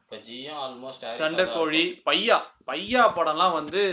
[0.01, 2.37] இப்ப ஜியும் ஆல்மோஸ்ட் சண்டைக்கோழி பையா.
[2.69, 3.83] பையா படம்லாம் வந்து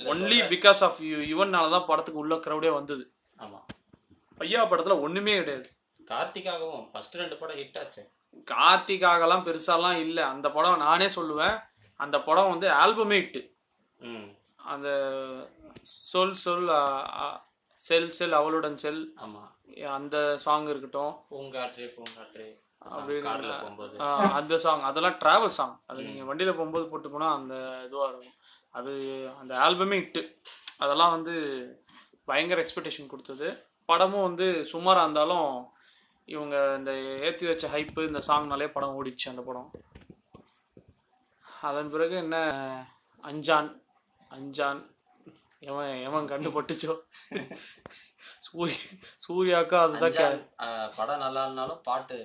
[0.00, 3.04] ஒன்லி பிகாஸ் ஆஃப் யூ யுவன்னால தான் படத்துக்கு உள்ள க்ரௌடே வந்தது.
[3.36, 3.60] ஆமா.
[4.38, 5.68] பையா படத்துல ஒண்ணுமே கிடையாது.
[6.04, 8.02] கார்த்திகாகவும் ஃபர்ஸ்ட் ரெண்டு படம் ஹிட் ஆச்சு.
[8.52, 10.26] கார்த்திகாகலாம் பெருசாலாம் இல்ல.
[10.26, 11.56] அந்த படம் நானே சொல்லுவேன்.
[11.96, 13.40] அந்த படம் வந்து ஆல்பமே இட்டு
[14.72, 14.88] அந்த
[15.82, 16.68] சொல் சொல்
[17.86, 19.02] செல் செல் அவளுடன் செல்.
[19.24, 19.42] ஆமா.
[19.96, 21.12] அந்த சாங் இருக்கட்டும்.
[21.30, 22.46] பூங்காற்று பூங்காற்று.
[22.94, 28.34] அப்படின்னு அந்த சாங் அதெல்லாம் டிராவல் சாங் அது நீங்க வண்டியில போகும்போது போட்டு போனா அந்த இதுவா இருக்கும்.
[28.78, 28.92] அது
[29.40, 30.22] அந்த ஆல்பமே இட்டு
[30.78, 31.34] அதெல்லாம் வந்து
[32.24, 33.48] பயங்கர எக்ஸ்பெக்டேஷன் கொடுத்தது.
[33.88, 35.48] படமும் வந்து சுமாரா இருந்தாலும்
[36.34, 36.92] இவங்க இந்த
[37.26, 39.68] ஏத்தி வச்ச ஹைப்பு இந்த சாங்னாலே படம் ஓடிச்சு அந்த படம்.
[41.68, 42.36] அதன் பிறகு என்ன?
[43.24, 43.68] அஞ்சான்.
[44.36, 44.80] அஞ்சான்.
[45.68, 46.94] எவன் எவன் கண்டுபட்டுச்சோ?
[48.46, 48.78] சூரிய
[49.24, 50.40] சூர்யாக்கா அதுதான்
[50.96, 52.18] படம் நல்லா இல்லைனாலும் பாட்டு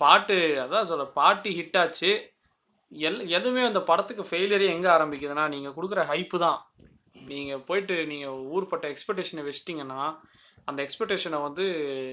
[0.00, 2.10] பாட்டு அதான் சொல்ல பாட்டு ஹிட் ஆச்சு.
[2.92, 6.60] எல் எதுவுமே அந்த படத்துக்கு ஃபெயிலியரே எங்கே ஆரம்பிக்குதுன்னா நீங்கள் கொடுக்குற ஹைப்பு தான்.
[7.30, 10.02] நீங்கள் போயிட்டு நீங்கள் ஊர்பட்ட எக்ஸ்பெக்டேஷனை வச்சிட்டிங்கன்னா
[10.68, 11.64] அந்த எக்ஸ்பெக்டேஷனை வந்து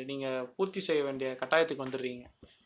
[0.08, 2.24] நீங்கள் பூர்த்தி செய்ய வேண்டிய கட்டாயத்துக்கு வந்துடுறீங்க.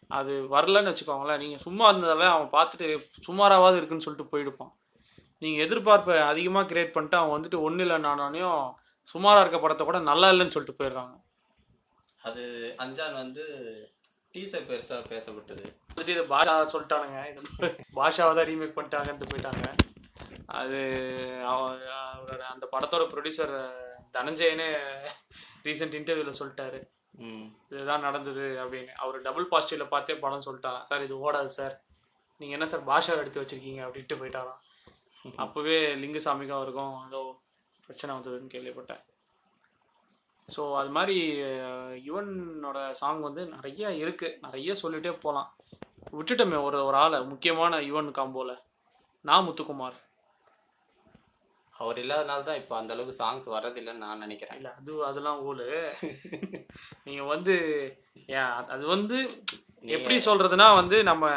[0.07, 1.37] அது வரலன்னு வச்சுக்கோங்களேன்.
[1.37, 4.71] நீங்கள் சும்மா இருந்ததால அவன் பார்த்துட்டு சுமாராவது இருக்குன்னு சொல்லிட்டு போயிடுப்பான்.
[5.39, 8.73] நீங்கள் எதிர்பார்ப்பை அதிகமாக கிரியேட் பண்ணிட்டு அவன் வந்துட்டு ஒன்றும் இல்லை நானோனையும்
[9.03, 11.21] சுமாராக இருக்க படத்தை கூட நல்லா இல்லைன்னு சொல்லிட்டு போயிடுறாங்க.
[12.23, 13.43] அது அஞ்சான் வந்து
[14.33, 15.77] டீசர் பெருசா பேசப்பட்டது.
[15.95, 17.29] வந்துட்டு இது பாஷா சொல்லிட்டானுங்க.
[17.29, 19.61] இது பாஷாவை தான் ரீமேக் பண்ணிட்டாங்கன்ட்டு போயிட்டாங்க.
[20.45, 21.03] அது
[21.45, 24.69] அவ- அவரோட அந்த படத்தோட ப்ரொடியூசர் தனஞ்சயனே
[25.67, 26.79] ரீசெண்ட் இன்டர்வியூவில் சொல்லிட்டாரு.
[27.73, 28.93] இதுதான் நடந்தது அப்படின்னு.
[29.03, 30.87] அவர் டபுள் பாசிட்டிவ்ல பார்த்தே படம் சொல்லிட்டாராம்.
[30.89, 31.75] சார் இது ஓடாது சார்.
[32.41, 33.81] நீங்கள் என்ன சார் பாஷா எடுத்து வச்சிருக்கீங்க?
[33.87, 34.59] அப்படின்ட்டு போயிட்டாராம்.
[35.43, 37.21] அப்போவே லிங்குசாமிக்கும் அவருக்கும் ஏதோ
[37.85, 39.03] பிரச்சனை வந்ததுன்னு கேள்விப்பட்டேன்.
[40.49, 41.15] ஸோ அது மாதிரி
[42.07, 44.29] யுவனோட சாங் வந்து நிறைய இருக்கு.
[44.45, 45.49] நிறைய சொல்லிட்டே போகலாம்
[46.17, 47.17] விட்டுட்டோமே ஒரு ஒரு ஆளை.
[47.31, 48.53] முக்கியமான யுவன் காம்போல
[49.25, 49.97] நான் முத்துக்குமார்.
[51.83, 54.57] அவர் இல்லாதனால தான் இப்போ அந்த அளவுக்கு சாங்ஸ் வர்றதில்லைன்னு நான் நினைக்கிறேன்.
[54.59, 55.67] இல்லை அது அதெல்லாம் ஓலு
[57.07, 57.55] நீங்கள் வந்து
[58.75, 59.19] அது வந்து
[59.97, 61.31] எப்படி சொல்றதுன்னா வந்து நம்ம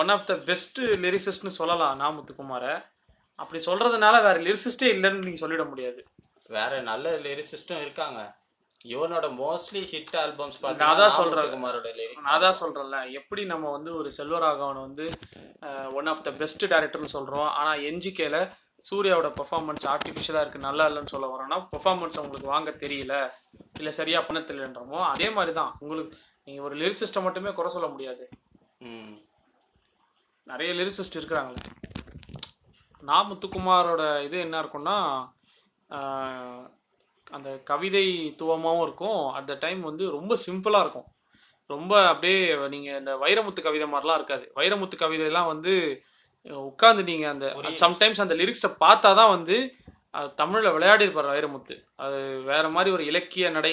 [0.00, 2.74] ஒன் ஆஃப் த பெஸ்ட் லிரிசிஸ்ட்னு சொல்லலாம் நான் முத்துக்குமாரை.
[3.42, 6.00] அப்படி சொல்றதுனால வேற லிரிசிஸ்டே இல்லைன்னு நீங்க சொல்லிட முடியாது.
[6.56, 8.20] வேற நல்ல லிரிசிஸ்டும் இருக்காங்க.
[8.92, 11.50] இவனோட மோஸ்ட்லி ஹிட் ஆல்பம்ஸ் நான் அதான் சொல்றேன்.
[11.54, 12.58] குமாரோட லிரிக்ஸ் நான் தான்.
[12.60, 15.06] சொல்றேன்ல எப்படி நம்ம வந்து ஒரு செல்வராகவன் வந்து
[15.98, 17.50] ஒன் ஆஃப் த பெஸ்ட் டேரக்டர்னு சொல்றோம்.
[17.60, 18.38] ஆனா என்ஜிகேல
[18.88, 23.14] சூர்யாவோட பெர்ஃபார்மன்ஸ் ஆர்டிஃபிஷியலாக இருக்கு நல்லா இல்லைன்னு சொல்ல வரோம்னா பெர்ஃபார்மன்ஸ் உங்களுக்கு வாங்க தெரியல
[23.78, 26.16] இல்லை சரியா பண்ண தெரியலன்றமோ அதே மாதிரி தான் உங்களுக்கு
[26.48, 28.24] நீங்கள் ஒரு லிரிசிஸ்ட்டை மட்டுமே குறை சொல்ல முடியாது.
[30.46, 31.60] நிறைய லிரிசிஸ்ட் இருக்கிறாங்களே.
[33.08, 34.96] நா முத்துக்குமாரோட இது என்ன இருக்கும்னா
[37.36, 38.06] அந்த கவிதை
[38.40, 39.20] துவமாகவும் இருக்கும்.
[39.36, 41.08] அட் த டைம் வந்து ரொம்ப சிம்பிளாக இருக்கும்.
[41.70, 42.38] ரொம்ப அப்படியே
[42.74, 44.46] நீங்கள் இந்த வைரமுத்து கவிதை மாதிரிலாம் இருக்காது.
[44.58, 45.74] வைரமுத்து கவிதைலாம் வந்து
[46.68, 47.46] உட்காந்து நீங்கள் அந்த.
[47.84, 49.56] சம்டைம்ஸ் அந்த லிரிக்ஸை பார்த்தா தான் வந்து
[50.18, 51.74] அது தமிழில் விளையாடி இருப்பார் வைரமுத்து
[52.04, 53.72] அது வேற மாதிரி ஒரு இலக்கிய நடை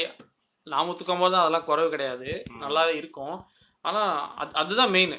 [0.68, 2.30] நாமத்துக்கும்போது தான் அதெல்லாம் குறைவு கிடையாது.
[2.64, 3.38] நல்லா இருக்கும்.
[3.86, 5.16] ஆனால் அது அதுதான் மெயின்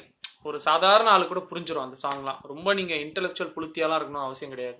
[0.49, 4.79] ஒரு சாதாரண ஆளு கூட புரிஞ்சிடும் அந்த சாங்லாம் ரொம்ப நீங்கள் இன்டெலெக்சுவல் புளுத்தியாலாம் இருக்கணும் அவசியம் கிடையாது.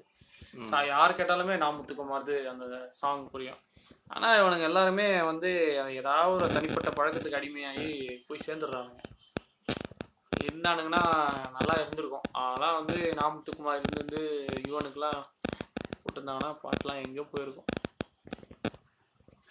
[0.91, 2.65] யார் கேட்டாலுமே நாமத்துக்குமார்து அந்த
[2.99, 3.59] சாங் புரியும்.
[4.13, 5.49] ஆனால் இவனுங்க எல்லாருமே வந்து
[5.99, 7.89] ஏதாவது ஒரு தனிப்பட்ட பழக்கத்துக்கு அடிமையாகி
[8.27, 9.01] போய் சேர்ந்துடுறானுங்க.
[10.43, 11.01] இருந்தானுங்கன்னா
[11.57, 12.27] நல்லா இருந்திருக்கும்.
[12.41, 14.21] அதெல்லாம் வந்து நாமத்துக்குமார் இருந்து வந்து
[14.69, 15.19] யுவனுக்குலாம்
[16.01, 17.69] போட்டிருந்தாங்கன்னா பாட்டெலாம் எங்கேயோ போயிருக்கும்.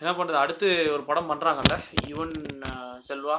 [0.01, 2.35] என்ன பண்ணுறது அடுத்து ஒரு படம் பண்ணுறாங்கல்ல யுவன்
[3.09, 3.39] செல்வா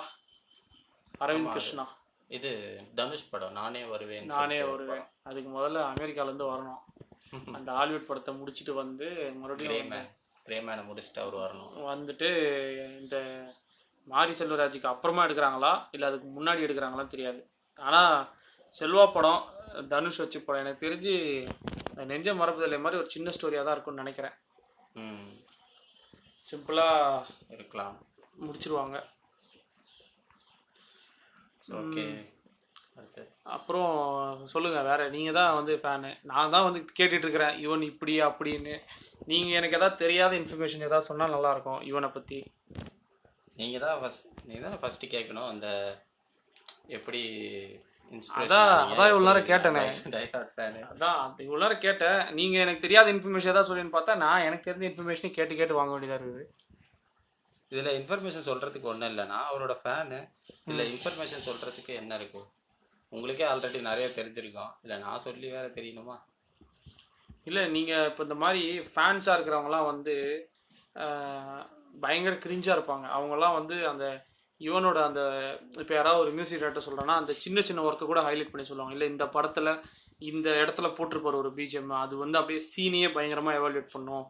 [1.22, 1.86] அரவிந்த் கிருஷ்ணா.
[2.32, 2.50] இது
[2.96, 3.52] தனுஷ் படம்.
[3.52, 5.06] நானே வருவேன் நானே வருவேன்.
[5.24, 6.82] அதுக்கு முதல்ல அமெரிக்காலேருந்து வரணும்.
[7.58, 9.94] அந்த ஹாலிவுட் படத்தை முடிச்சுட்டு வந்து மறுபடியும்
[10.46, 11.74] கிரேமேனை முடிச்சுட்டு அவர் வரணும்.
[11.90, 12.30] வந்துட்டு
[13.00, 13.16] இந்த
[14.12, 15.72] மாரி செல்வராஜுக்கு அப்புறமா எடுக்கிறாங்களா?
[15.96, 17.42] இல்லை அதுக்கு முன்னாடி எடுக்கிறாங்களான்னு தெரியாது.
[17.88, 18.16] ஆனால்
[18.80, 19.44] செல்வா படம்
[19.92, 21.14] தனுஷ் வச்சு படம் எனக்கு தெரிஞ்சு
[22.10, 24.36] நெஞ்ச மரபுதலை மாதிரி ஒரு சின்ன ஸ்டோரியாக தான் இருக்கும்னு நினைக்கிறேன்.
[26.50, 27.24] சிம்பிளாக
[27.56, 27.96] இருக்கலாம்.
[28.48, 28.98] முடிச்சிருவாங்க.
[31.80, 32.04] ஓகே.
[33.56, 33.92] அப்புறம்
[34.54, 38.74] சொல்லுங்கள் வேற நீங்கள் தான் வந்து ஃபேனு நான் தான் வந்து கேட்டுட்டு இருக்கிறேன் இவன் இப்படி அப்படின்னு.
[39.32, 42.40] நீங்கள் எனக்கு ஏதாவது தெரியாத இன்ஃபர்மேஷன் ஏதாவது சொன்னால் நல்லாயிருக்கும் இவனை பற்றி
[43.60, 45.68] நீங்க தான் ஃபர்ஸ்ட் நீங்க தான் ஃபர்ஸ்ட் கேட்கணும் அந்த
[46.98, 47.22] எப்படி
[48.44, 49.82] அதான், அதான் இவ்வளவு நேரம் கேட்டேனே.
[50.92, 52.22] அதான் அது இவ்வளோ நேரம் கேட்டேன்.
[52.38, 56.18] நீங்கள் எனக்கு தெரியாத இன்ஃபர்மேஷன் ஏதாவது சொல்லுன்னு பார்த்தா நான் எனக்கு தெரிஞ்ச இன்ஃபர்மேஷனே கேட்டு கேட்டு வாங்க வேண்டியதாக
[56.20, 56.46] இருக்குது.
[57.72, 60.20] இதுல இன்ஃபர்மேஷன் சொல்றதுக்கு ஒண்ணும் இல்லைன்னா அவரோட ஃபேனு
[60.68, 62.42] இதுல இன்ஃபர்மேஷன் சொல்றதுக்கு என்ன இருக்கு?
[63.12, 64.74] உங்களுக்கே ஆல்ரெடி நிறைய தெரிஞ்சிருக்கும்.
[64.86, 66.16] இல்ல நான் சொல்லி வேற தெரியணுமா?
[67.50, 70.16] இல்லை நீங்கள் இப்போ இந்த மாதிரி ஃபேன்ஸாக இருக்கிறவங்களாம் வந்து
[72.04, 73.06] பயங்கர கிரிஞ்சாக இருப்பாங்க.
[73.18, 74.06] அவங்கெல்லாம் வந்து அந்த
[74.62, 75.22] இவனோட அந்த
[75.82, 78.96] இப்போ யாராவது ஒரு மியூசிக் டேரக்டர் சொல்கிறேன்னா அந்த சின்ன சின்ன ஒர்க்கை கூட ஹைலைட் பண்ணி சொல்லுவாங்க.
[78.98, 79.72] இல்லை இந்த படத்தில்
[80.32, 84.26] இந்த இடத்துல போட்டிருப்பார் ஒரு பிஜிஎம் அது வந்து அப்படியே சீனையே பயங்கரமாக எவாலுவேட் பண்ணும்.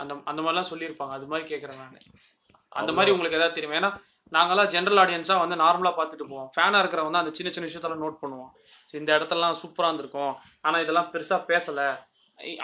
[0.00, 1.14] அந்த அந்த மாதிரிலாம் சொல்லியிருப்பாங்க.
[1.18, 1.96] அது மாதிரி கேட்குறேன் நான்.
[2.80, 3.78] அந்த மாதிரி உங்களுக்கு ஏதாவது தெரியுமா?
[3.80, 3.90] ஏன்னா
[4.34, 6.50] நாங்கெல்லாம் ஜென்ரல் ஆடியன்ஸாக வந்து நார்மலாக பார்த்துட்டு போவோம்.
[6.54, 8.50] ஃபேனாக இருக்கிறவங்க வந்து அந்த சின்ன சின்ன விஷயத்தெல்லாம் நோட் பண்ணுவோம்.
[8.88, 10.34] சரி இந்த இடத்தெல்லாம் சூப்பராக இருந்திருக்கும்.
[10.66, 11.88] ஆனால் இதெல்லாம் பெருசாக பேசலை.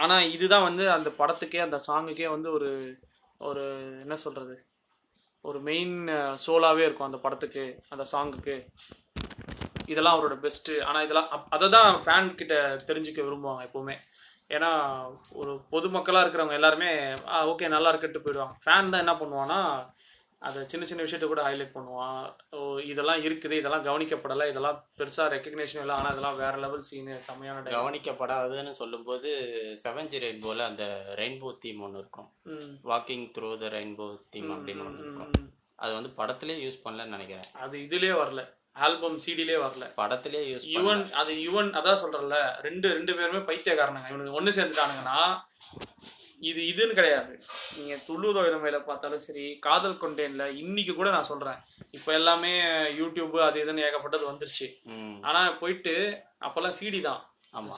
[0.05, 2.71] ஆனால் இதுதான் வந்து அந்த படத்துக்கே அந்த சாங்குக்கே வந்து ஒரு
[3.43, 3.65] ஒரு
[4.01, 4.57] என்ன சொல்கிறது
[5.45, 5.95] ஒரு மெயின்
[6.47, 8.57] சோலாகவே இருக்கும் அந்த படத்துக்கு அந்த சாங்குக்கு
[9.87, 12.55] இதெல்லாம் அவரோட பெஸ்ட்டு ஆனால் இதெல்லாம் அப்- அதை தான் ஃபேன் கிட்ட
[12.87, 13.97] தெரிஞ்சுக்க விரும்புவாங்க எப்போவுமே.
[14.51, 14.71] ஏன்னா
[15.33, 16.91] ஒரு பொதுமக்களாக இருக்கிறவங்க எல்லாருமே
[17.45, 18.55] ஓகே நல்லா இருக்கட்டு போயிடுவாங்க.
[18.65, 19.61] ஃபேன் தான் என்ன பண்ணுவான்னா
[20.47, 22.23] அதை சின்ன சின்ன விஷயத்த கூட ஹைலைட் பண்ணுவான்
[22.57, 22.61] ஓ
[22.93, 27.75] இதெல்லாம் இருக்குது இதெல்லாம் கவனிக்கப்படலை இதெல்லாம் பெருசாக ரெக்கக்னேஷன் இல்லை ஆனால் இதெல்லாம் வேற லெவல் சீனு செம்மையான.
[27.77, 29.31] கவனிக்கப்படாதுன்னு சொல்லும்போது
[29.85, 30.87] செவன்ஜி ரெயின்போல அந்த
[31.21, 32.29] ரெயின்போ தீம் ஒன்று இருக்கும்.
[32.93, 35.31] Walking through the rainbow theme அப்படின்னு ஒன்று இருக்கும்.
[35.85, 37.49] அது வந்து படத்திலே யூஸ் பண்ணலன்னு நினைக்கிறேன்.
[37.65, 38.43] அது இதுலயே வரல.
[38.87, 39.87] ஆல்பம் சிடிலே வரல.
[40.01, 44.11] படத்திலே யூஸ் யுவன் அது யுவன் அதான் சொல்றேன்ல ரெண்டு ரெண்டு பேருமே பைத்தியக்காரனுங்க.
[44.13, 45.19] இவனுக்கு ஒண்ணு சேர்ந்துட்டானுங்கன்னா
[46.43, 47.33] இது இதுன்னு கிடையாது.
[47.77, 51.61] நீங்க துள்ளுதோ இளமையில பார்த்தாலும் சரி காதல் கொண்டேன்ல இன்னைக்கு கூட நான் சொல்றேன்.
[51.97, 52.53] இப்ப எல்லாமே
[53.01, 54.69] யூடியூப் அது இதுன்னு ஏகப்பட்டது வந்துருச்சு.
[55.29, 55.95] ஆனா போயிட்டு
[56.47, 57.23] அப்பெல்லாம் சிடி தான்.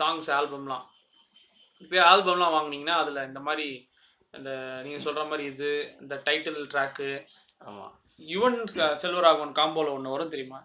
[0.00, 0.84] சாங்ஸ் ஆல்பம்லாம்
[1.82, 3.66] இப்போ ஆல்பம்லாம் வாங்குனீங்கன்னா அதுல இந்த மாதிரி
[4.34, 4.50] இந்த
[4.84, 5.70] நீங்க சொல்ற மாதிரி இது
[6.02, 7.08] இந்த டைட்டில் ட்ராக்கு
[7.68, 7.86] ஆமா.
[8.32, 8.58] யுவன்
[9.02, 10.60] செல்வராகவன் காம்போல ஒன்று வரும் தெரியுமா?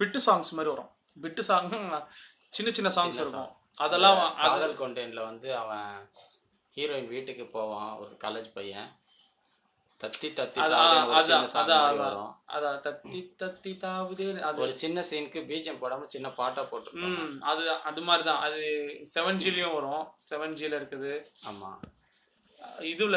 [0.00, 0.90] பிட்டு சாங்ஸ் மாதிரி வரும்.
[1.16, 1.68] பிட்டு சாங்
[2.56, 3.50] சின்ன சின்ன சாங்ஸ் இருக்கும்.
[3.84, 5.90] அதெல்லாம் காதல் கொண்டேன்ல வந்து அவன்
[6.80, 8.88] ஹீரோயின் வீட்டுக்கு போவான் ஒரு காலேஜ் பையன்.
[10.00, 10.58] தத்தி தத்தி
[12.54, 14.60] அதான், தத்தி தத்தி தாவுதே அது.
[14.64, 16.62] ஒரு சின்ன சீனுக்கு பீஜம் போடாம சின்ன பாட்டா
[16.92, 18.62] ம் அது அது மாதிரி தான் அது
[19.14, 20.04] செவன் ஜிலையும் வரும்.
[20.30, 21.12] செவன் ஜில இருக்குது.
[21.50, 21.70] ஆமா.
[22.92, 23.16] இதுல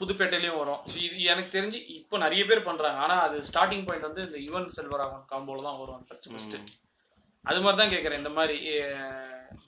[0.00, 0.82] புதுப்பேட்டையிலயும் வரும்.
[0.86, 2.98] So இது எனக்கு தெரிஞ்சு இப்போ நிறைய பேர் பண்றாங்க.
[2.98, 6.04] ஆனா அது ஸ்டார்டிங் பாயிண்ட் வந்து இந்த யுவன் செல்வராகவன் காம்போல தான் வரும்.
[6.08, 6.56] First first.
[7.44, 8.56] அது மாதிரி தான் கேட்குறேன் இந்த மாதிரி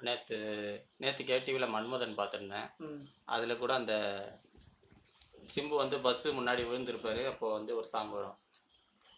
[0.07, 0.37] நேத்து
[1.03, 2.69] நேத்து கேடிவில மன்மதன் பார்த்திருந்தேன்
[3.35, 3.95] அதுல கூட அந்த
[5.55, 8.37] சிம்பு வந்து பஸ் முன்னாடி விழுந்திருப்பாரு அப்போ வந்து ஒரு சாங் வரும்.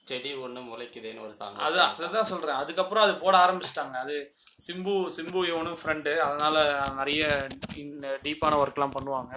[0.08, 2.60] செடி ஒண்ணு முளைக்குதேன்னு ஒரு சாங் அது அதுதான் சொல்றேன்.
[2.62, 3.96] அதுக்கப்புறம் அது போட ஆரம்பிச்சிட்டாங்க.
[4.04, 4.16] அது
[4.66, 6.56] சிம்பு சிம்பு இவனும் ஃப்ரெண்டு அதனால
[6.98, 7.22] நிறைய
[8.26, 9.32] டீப்பான ஒர்க்லாம் பண்ணுவாங்க.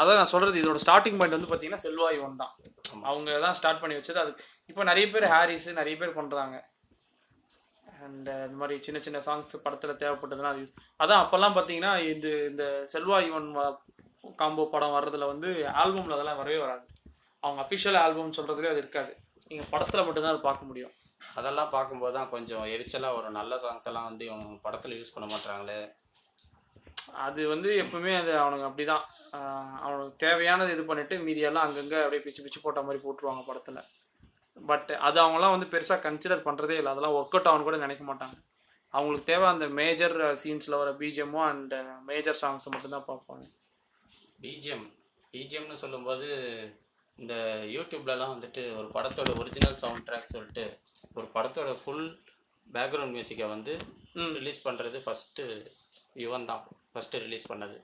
[0.00, 2.54] அதான் நான் சொல்றது இதோட ஸ்டார்டிங் பாயிண்ட் வந்து பார்த்தீங்கன்னா செல்வா இவன் தான்.
[3.10, 4.20] அவங்க தான் ஸ்டார்ட் பண்ணி வச்சது.
[4.24, 4.32] அது
[4.70, 6.56] இப்போ நிறைய பேர் ஹாரிஸ் நிறைய பேர் பண்றாங்க
[8.04, 10.64] அண்ட் இந்த மாதிரி சின்ன சின்ன சாங்ஸ் படத்துல தேவைப்பட்டதுன்னா அது
[11.02, 13.48] அதான் அப்பெல்லாம் பார்த்தீங்கன்னா இந்த இந்த செல்வா இவன்
[14.40, 15.48] காம்போ படம் வர்றதுல வந்து
[15.82, 16.84] ஆல்பம்ல அதெல்லாம் வரவே வராது.
[17.42, 19.12] அவங்க அஃபிஷியல் ஆல்பம் சொல்றதுலேயே அது இருக்காது.
[19.50, 20.94] நீங்க படத்துல மட்டும்தான் அதை பார்க்க முடியும்.
[21.38, 25.78] அதெல்லாம் பார்க்கும்போது தான் கொஞ்சம் எரிச்சலாக ஒரு நல்ல சாங்ஸ் எல்லாம் வந்து இவங்க படத்தில் யூஸ் பண்ண மாட்டாங்களே
[27.26, 29.04] அது வந்து எப்பவுமே அது அவனுக்கு அப்படிதான்.
[29.84, 33.80] அவனுக்கு தேவையானது இது பண்ணிட்டு மீதியெல்லாம் அங்கங்கே அப்படியே பிச்சு பிச்சு போட்ட மாதிரி போட்டுருவாங்க படத்தில்.
[34.70, 36.92] பட் அது அவங்களாம் வந்து பெருசாக கன்சிடர் பண்ணுறதே இல்லை.
[36.92, 38.36] அதெல்லாம் ஒர்க் அவுட் ஆகும்னு கூட நினைக்க மாட்டாங்க.
[38.94, 41.74] அவங்களுக்கு தேவை அந்த மேஜர் சீன்ஸில் வர பிஜிஎம்மோ அண்ட்
[42.10, 43.46] மேஜர் சாங்ஸ் மட்டும்தான் பார்ப்பாங்க.
[44.44, 44.86] பிஜிஎம்
[45.34, 46.28] பிஜிஎம்னு சொல்லும்போது
[47.18, 47.34] இந்த
[47.76, 50.64] யூடியூப்லலாம் வந்துட்டு ஒரு படத்தோட ஒரிஜினல் சவுண்ட் ட்ராக் சொல்லிட்டு
[51.18, 52.06] ஒரு படத்தோட ஃபுல்
[52.66, 53.74] பேக்ரவுண்ட் மியூசிக்கை வந்து
[54.38, 55.44] ரிலீஸ் பண்ணுறது ஃபஸ்ட்டு
[56.24, 56.62] யுவன் தான்.
[56.92, 57.76] ஃபஸ்ட்டு ரிலீஸ் பண்ணது.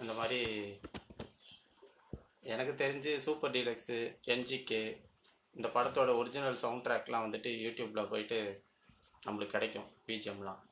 [0.00, 0.40] அந்த மாதிரி
[2.44, 4.82] எனக்கு தெரிஞ்சு சூப்பர் டீலக்ஸு என்ஜிகே
[5.56, 8.38] இந்த படத்தோட ஒரிஜினல் சவுண்ட் ட்ராக்லாம் வந்துட்டு யூடியூப்பில் போயிட்டு
[9.22, 10.62] நம்மளுக்கு கிடைக்கும் பிஜிஎம்லாம்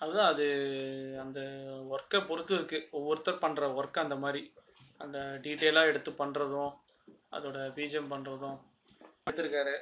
[0.00, 0.46] அதுதான் அது
[1.20, 1.40] அந்த
[1.90, 2.78] ஒர்க்கை பொறுத்து இருக்கு.
[2.92, 4.42] ஒவ்வொருத்தர் பண்ணுற ஒர்க் அந்த மாதிரி.
[5.00, 6.72] அந்த டீட்டெயிலாக எடுத்து பண்ணுறதும்
[7.32, 8.58] அதோட பிஜிஎம் பண்ணுறதும்
[9.22, 9.74] எடுத்திருக்காரு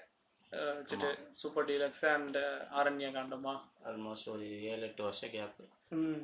[0.72, 1.08] வச்சுட்டு
[1.40, 2.38] சூப்பர் டீலக்ஸ் அண்ட்
[2.78, 3.52] ஆரண்ய காண்டமா
[3.86, 5.64] ஆல்மோஸ்ட் ஒரு ஏழு எட்டு வருஷம் கேப்பு
[5.98, 6.22] ம்.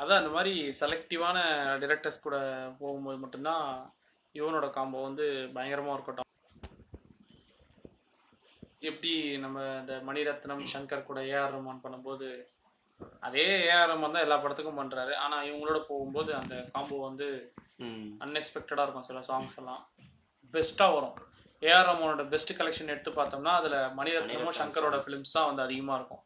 [0.00, 1.38] அதான் இந்த மாதிரி செலக்டிவான
[1.82, 2.36] டிரெக்டர்ஸ் கூட
[2.80, 3.66] போகும்போது மட்டும்தான்
[4.34, 6.24] யுவனோட காம்போ வந்து பயங்கரமாக இருக்கட்டும்
[8.88, 9.12] எப்படி
[9.44, 12.28] நம்ம இந்த மணிரத்னம் சங்கர் கூட ஏஆர் ரஹ்மான் பண்ணும்போது
[13.26, 17.28] அதே ஏஆர் ரஹ்மான் தான் எல்லா படத்துக்கும் பண்ணுறாரு ஆனால் இவங்களோட போகும்போது அந்த காம்போ வந்து
[18.24, 19.82] அன்எக்ஸ்பெக்டடாக இருக்கும் சில சாங்ஸ் எல்லாம்.
[20.54, 21.16] பெஸ்ட்டாக வரும்.
[21.62, 24.96] ஏஆர் ரஹ்மானோட பெஸ்ட் கலெக்ஷன் எடுத்து பார்த்தோம்னா அதில் மணிரத்னமும் மணிரத்னம் சங்கரோட.
[25.04, 26.22] ஃபிலிம்ஸ் தான் வந்து அதிகமாக இருக்கும்.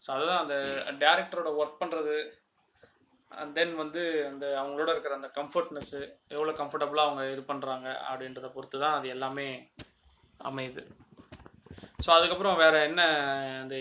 [0.00, 0.56] ஸோ அதுதான் அந்த
[1.04, 2.14] டேரக்டரோட ஒர்க் பண்ணுறது
[3.32, 6.00] அண்ட் தென் வந்து அந்த அவங்களோட இருக்கிற அந்த கம்ஃபர்ட்னஸ்ஸு
[6.34, 9.46] எவ்வளோ கம்ஃபர்டபுளாக அவங்க இது பண்ணுறாங்க அப்படின்றத பொறுத்து தான் அது எல்லாமே
[10.50, 10.82] அமையுது.
[12.04, 13.02] ஸோ அதுக்கப்புறம் வேற என்ன
[13.62, 13.76] அந்த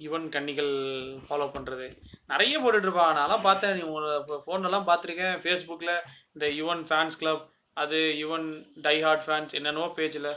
[0.00, 0.72] யுவன் கன்னிகள்
[1.24, 1.86] ஃபாலோ பண்ணுறது
[2.32, 3.74] நிறைய போட்டுட்டு இருப்பாங்க நான்லாம் பார்த்தேன்.
[3.78, 5.34] நீ உங்களோட ஃபோன்லாம் பார்த்துருக்கேன்.
[5.42, 5.96] ஃபேஸ்புக்கில்
[6.34, 7.44] இந்த யுவன் ஃபேன்ஸ் கிளப்
[7.82, 8.46] அது யுவன்
[8.86, 10.30] டை ஹார்ட் ஃபேன்ஸ் என்னென்னவோ பேஜில்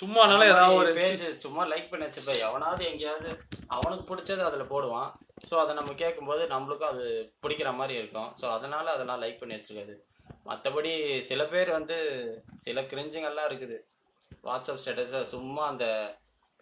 [0.00, 2.42] சும்மானாலும் ஏதாவது ஒரு பேஜ் சும்மா லைக் பண்ணி வச்சிருப்பேன்.
[2.48, 3.30] எவனாவது எங்கேயாவது
[3.76, 5.08] அவனுக்கு பிடிச்சது அதில் போடுவான்.
[5.48, 7.04] ஸோ அதை நம்ம கேட்கும்போது நம்மளுக்கும் அது
[7.42, 8.30] பிடிக்கிற மாதிரி இருக்கும்.
[8.40, 9.96] ஸோ அதனால அதெல்லாம் லைக் பண்ணி வச்சிருக்காது
[10.48, 10.92] மற்றபடி
[11.28, 11.96] சில பேர் வந்து
[12.64, 13.76] சில கிரிஞ்சுங்கெல்லாம் இருக்குது.
[14.46, 15.86] வாட்ஸ்அப் ஸ்டேட்டஸில் சும்மா அந்த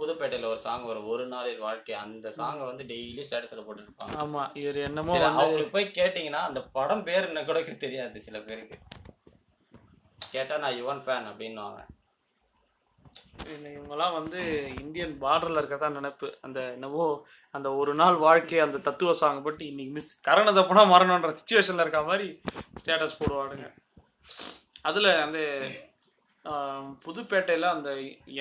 [0.01, 1.09] புதுப்பேட்டையில் ஒரு சாங் வரும்.
[1.13, 1.95] ஒரு நாளில் வாழ்க்கை.
[2.05, 4.17] அந்த சாங்கை வந்து டெய்லி ஸ்டேட்டஸில் போட்டுருப்பாங்க.
[4.23, 8.79] ஆமாம் இவர் என்னமோ அவங்களுக்கு போய் கேட்டிங்கன்னா அந்த படம் பேர் என்ன கூட தெரியாது சில பேருக்கு.
[10.35, 11.81] கேட்டால் நான் யுவன் ஃபேன் அப்படின்னுவாங்க.
[11.81, 12.06] இல்லை,
[13.75, 14.41] இவங்கெல்லாம் வந்து
[14.83, 16.29] இந்தியன் பார்டரில் இருக்கறதா நினைப்பு.
[16.47, 17.05] அந்த என்னவோ
[17.57, 22.03] அந்த ஒரு நாள் வாழ்க்கை அந்த தத்துவ சாங் பட்டு இன்னைக்கு மிஸ் கரண தப்புனா மரணன்ற சுச்சுவேஷனில் இருக்க
[22.11, 22.29] மாதிரி
[22.83, 23.69] ஸ்டேட்டஸ் போடுவாடுங்க
[24.91, 25.39] அதில் அந்த
[27.05, 27.91] புதுப்பேட்டையில் அந்த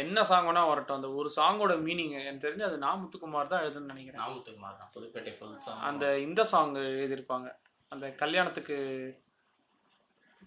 [0.02, 0.98] என்ன சாங் வேணா வரட்டும்.
[1.00, 4.22] அந்த ஒரு சாங்கோட மீனிங் எனக்கு தெரிஞ்சு அது நாமுத்துக்குமார் தான் எழுதுன்னு நினைக்கிறேன்.
[4.24, 4.92] நாமத்துக்குமார் தான்.
[4.96, 7.50] புதுப்பேட்டை ஃபுல் சாங் அந்த இந்த சாங் எழுதியிருப்பாங்க.
[7.92, 8.78] அந்த கல்யாணத்துக்கு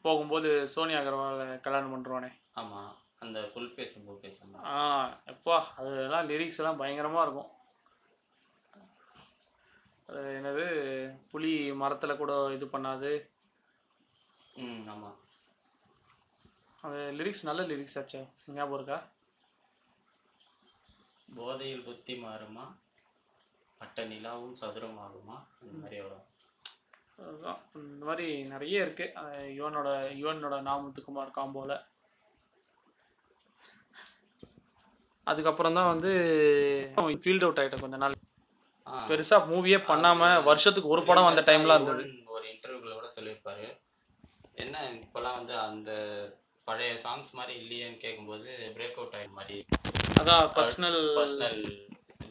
[0.06, 5.06] போகும்போது சோனியா அகர்வால் கல்யாணம் பண்ணுறோனே ஆமாம் அந்த புல் பேசும் புல் பேசும் ஆ?
[5.26, 7.50] எப்பா அதெல்லாம் லிரிக்ஸ் எல்லாம் பயங்கரமா இருக்கும்.
[10.06, 10.64] அது என்னது
[11.30, 13.28] புலி மரத்துல கூட இது பண்ணாது.
[14.54, 15.16] ம் ஆமாம்
[16.80, 18.28] அந்த லிரிக்ஸ் நல்ல லிரிக்ஸ் ஆச்சே.
[18.46, 18.98] ஞாபகம் இருக்கா?
[21.34, 22.72] போதையில் புத்தி மாறுமா?
[23.78, 26.26] பட்ட நிலாவும் சதுரமாகுமா இந்த மாதிரி வரும்
[27.18, 27.58] அதுதான்.
[27.74, 29.12] இந்த மாதிரி நிறைய இருக்கு.
[29.14, 31.86] அஹ் யுவனோட யுவனோட நாமத்துக்குமார் காம்போல
[35.28, 36.10] அதுக்கப்புறம் தான் வந்து
[36.96, 38.14] ஃபீல்ட் அவுட் ஆயிட்டேன் கொஞ்ச நாள்.
[38.86, 42.10] ஆ, பெருசா மூவியே பண்ணாம வருஷத்துக்கு ஒரு படம் வந்த டைம்லாம் இருந்தது.
[42.26, 43.66] ஒரு இன்டர்வியூல கூட சொல்லியிருப்பாரு.
[44.54, 45.90] என்ன இப்போலாம் வந்து அந்த
[46.64, 49.64] பழைய சாங்ஸ் மாதிரி இல்லையேன்னு கேட்கும்போது பிரேக் அவுட் ஆகிற மாதிரி.
[50.20, 51.62] அதான் பர்சனல் பர்சனல்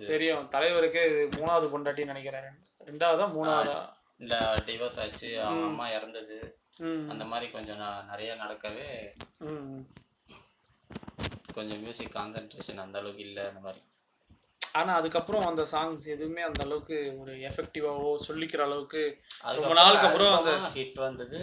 [0.07, 0.49] தெரியும்.
[0.49, 2.49] தலைவருக்கு மூணாவது பொண்டாட்டின்னு நினைக்கிறேன்.
[2.85, 3.77] ரெண்டாவதா மூணாவதா?
[4.17, 6.37] இல்லை டிவோர்ஸ் ஆச்சு அவங்க அம்மா இறந்தது.
[7.11, 8.89] அந்த மாதிரி கொஞ்சம் நிறைய நடக்கவே
[11.57, 13.81] கொஞ்சம் மியூசிக் கான்சென்ட்ரேஷன் அந்த அளவுக்கு இல்லை அந்த மாதிரி.
[14.73, 19.01] ஆனா அதுக்கப்புறம் அந்த சாங்ஸ் எதுவுமே அந்த அளவுக்கு ஒரு எஃபெக்டிவாவோ சொல்லிக்கிற அளவுக்கு
[19.41, 21.39] அதுக்கப்புறம் நாளுக்கு அப்புறம் அந்த- ஹிட் வந்தது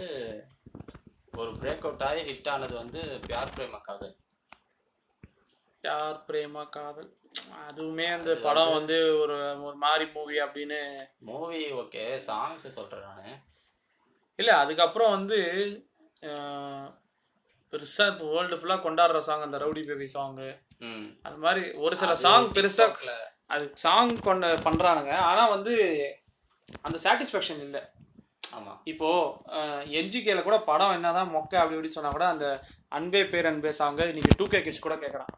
[1.33, 4.13] ஒரு பிரேக் அவுட் ஆகி ஹிட் ஆனது வந்து பியார் பிரேம காதல்
[5.83, 7.09] யார் பிரேமா காதல்
[7.63, 10.79] அதுவுமே அந்த படம் வந்து ஒரு ஒரு மாதிரி மூவி அப்படின்னு
[11.21, 13.33] மூவி ஓகே சாங்ஸ் சொல்றேன் நானு.
[14.39, 15.39] இல்ல அதுக்கப்புறம் வந்து
[17.75, 20.41] பெருசா இப்போ வேர்ல்டு ஃபுல்லா கொண்டாடுற சாங் அந்த ரவுடி பேபி சாங்
[21.27, 22.87] அது மாதிரி ஒரு சில சாங் பெருசா
[23.53, 25.11] அது சாங் கொண்ட பண்றானுங்க.
[25.29, 25.73] ஆனா வந்து
[26.85, 27.81] அந்த சாட்டிஸ்ஃபேக்ஷன் இல்லை.
[28.57, 28.73] ஆமா.
[28.91, 29.09] இப்போ
[29.99, 32.47] என்ஜிகேல கூட படம் என்னதான் மொக்க அப்படி இப்படி சொன்னா கூட அந்த
[32.97, 35.31] அன்பே பேர் அன்பே சாங்க இன்னைக்கு டூ கே கிட்ஸ் கூட கேட்கறான்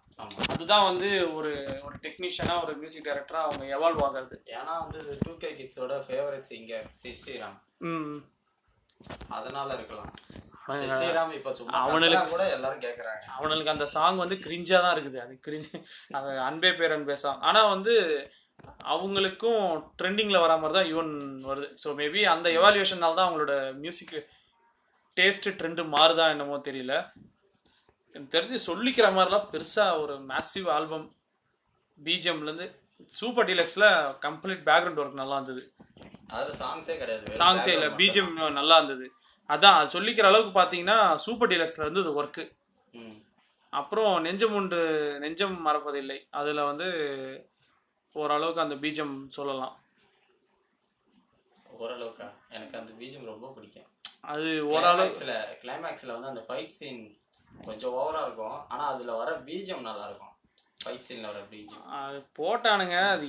[0.53, 1.51] அதுதான் வந்து ஒரு
[1.85, 4.37] ஒரு டெக்னீஷியனா ஒரு மியூசிக் டைரக்டரா அவங்க எவால்வ் ஆகுறது.
[4.57, 7.57] ஏன்னா வந்து டூ கே கிட்ஸோட ஃபேவரட் சிங்கர் சிஸ்டிராம்
[7.89, 8.17] ம்.
[9.29, 10.13] அதனால இருக்கலாம்.
[11.83, 12.29] அவனுக்கு-
[13.27, 15.17] அவனுக்கு அந்த சாங் வந்து கிரிஞ்சா தான் இருக்குது.
[15.17, 17.95] அது கிரிஞ்சு அது அன்பே பேர் அன்பே சாங் ஆனா வந்து
[18.83, 21.11] அவங்களுக்கும் ட்ரெண்டிங்ல வர மாதிரி தான் ஈவன்
[21.47, 21.77] வருது.
[21.83, 24.27] ஸோ மேபி அந்த எவாலுவேஷனால தான் அவங்களோட மியூசிக்
[25.15, 27.11] டேஸ்ட் ட்ரெண்டு மாறுதா என்னமோ தெரியல.
[28.11, 31.15] எனக்கு தெரிஞ்சு சொல்லிக்கிற மாதிரிலாம் பெருசா ஒரு மேசிவ் ஆல்பம்
[32.03, 35.71] பிஜிஎம்லேருந்து சூப்பர் டீலக்ஸில் கம்ப்ளீட் பேக்ரவுண்ட் ஒர்க் நல்லா இருந்தது.
[36.29, 37.37] அதுல சாங்ஸே கிடையாது.
[37.37, 39.11] சாங்ஸே இல்லை பிஜிஎம் நல்லா இருந்தது.
[39.49, 42.51] அதான் அது சொல்லிக்கிற அளவுக்கு பார்த்தீங்கன்னா சூப்பர் டீலக்ஸில் இருந்தது ஒர்க்கு மட்டும்.
[42.93, 43.25] ம்.
[43.69, 44.79] அப்புறம் நெஞ்சம் உண்டு
[45.19, 46.87] நெஞ்சம் மறப்பதில்லை அதில் வந்து
[48.13, 49.83] ஓரளவுக்கு அந்த பீஜம் சொல்லலாம்.
[51.79, 52.27] ஓரளவுக்கா?
[52.49, 53.87] எனக்கு அந்த பீஜம் ரொம்ப பிடிக்கும்.
[54.21, 57.17] அது ஓரளவு கிளைமேக்ஸ்ல கிளைமேக்ஸ்ல வந்து அந்த ஃபைட் சீன்
[57.65, 58.67] கொஞ்சம் ஓவரா இருக்கும்.
[58.67, 60.76] ஆனா அதுல வர பீஜம் நல்லா இருக்கும் ஃபைட் சீன்ல வர பீஜம்
[62.01, 63.27] அது போட்டானுங்க அது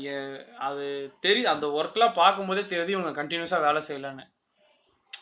[0.68, 0.86] அது
[1.26, 4.26] தெரியுது அந்த ஒர்க்லாம் பார்க்கும்போதே தெரியுது இவங்க கண்டினியூஸாக வேலை செய்யலான்னு.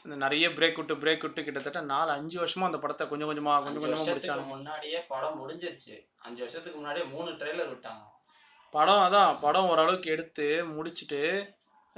[0.04, 3.72] இந்த நிறைய பிரேக் விட்டு பிரேக் விட்டு கிட்டத்தட்ட நாலு அஞ்சு வருஷமா அந்த படத்தை கொஞ்சம் கொஞ்சமா கொஞ்சம்
[3.72, 4.54] அஞ்சு கொஞ்சமா வருஷத்துக்கு முடிச்சானுங்க.
[4.54, 5.96] முன்னாடியே படம் முடிஞ்சிருச்சு.
[6.26, 8.02] அஞ்சு வருஷத்துக்கு முன்னாடியே மூணு ட்ரெய்லர் விட்டாங்க
[8.74, 10.46] படம் அதான் படம் ஓரளவுக்கு எடுத்து
[10.76, 11.20] முடிச்சுட்டு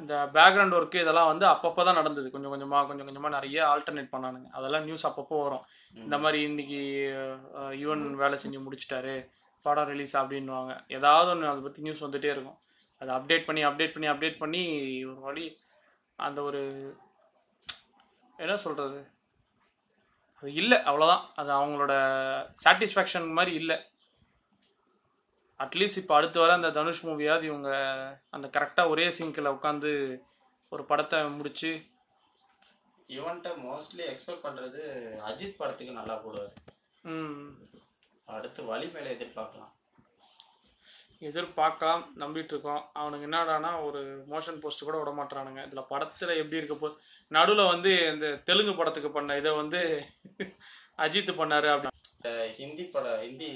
[0.01, 2.29] இந்த பேக்ரவுண்ட் ஒர்க்கு இதெல்லாம் வந்து அப்பப்போ தான் நடந்தது.
[2.35, 4.48] கொஞ்சம் கொஞ்சமாக கொஞ்சம் கொஞ்சமாக நிறைய ஆல்டர்னேட் பண்ணானுங்க.
[4.59, 5.64] அதெல்லாம் நியூஸ் அப்பப்போ வரும்.
[6.03, 6.81] இந்த மாதிரி இன்னைக்கு
[7.83, 9.16] யுவன் வேலை செஞ்சு முடிச்சிட்டாரு.
[9.62, 12.58] படம் ரிலீஸ் அப்படின்னுவாங்க ஏதாவது ஒன்று அதை பற்றி நியூஸ் வந்துட்டே இருக்கும்.
[13.00, 14.62] அதை அப்டேட் பண்ணி அப்டேட் பண்ணி அப்டேட் பண்ணி
[15.04, 15.46] ஒரு வழி
[16.18, 16.62] அந்த ஒரு
[18.36, 18.98] என்ன சொல்கிறது
[20.42, 21.92] அது இல்லை அவ்வளோதான் அது அவங்களோட
[22.64, 23.76] சாட்டிஸ்ஃபேக்ஷன் மாதிரி இல்லை.
[25.60, 27.70] அட்லீஸ்ட் இப்போ அடுத்து வர அந்த தனுஷ் மூவியாவது இவங்க
[28.30, 29.92] அந்த கரெக்டாக ஒரே சிங்கில் உட்காந்து
[30.72, 31.70] ஒரு படத்தை முடிச்சு
[33.08, 34.80] இவன்ட்ட மோஸ்ட்லி எக்ஸ்பெக்ட் பண்றது
[35.28, 36.52] அஜித் படத்துக்கு நல்லா போடுவார்.
[37.04, 37.58] ம்,
[38.28, 39.72] அடுத்து வழி மேல எதிர்பார்க்கலாம்.
[41.22, 46.74] எதிர்பார்க்கலாம் நம்பிட்டு இருக்கோம் அவனுக்கு என்னடானா ஒரு மோஷன் போஸ்ட் கூட விட மாட்டானுங்க இதுல படத்துல எப்படி இருக்க
[46.76, 46.88] போ
[47.30, 49.80] நடுவுல வந்து இந்த தெலுங்கு படத்துக்கு பண்ண இதை வந்து
[51.04, 51.90] அஜித் பண்ணாரு அப்படி.
[52.28, 53.48] அஹ் ஹிந்தி படம் ஹிந்தி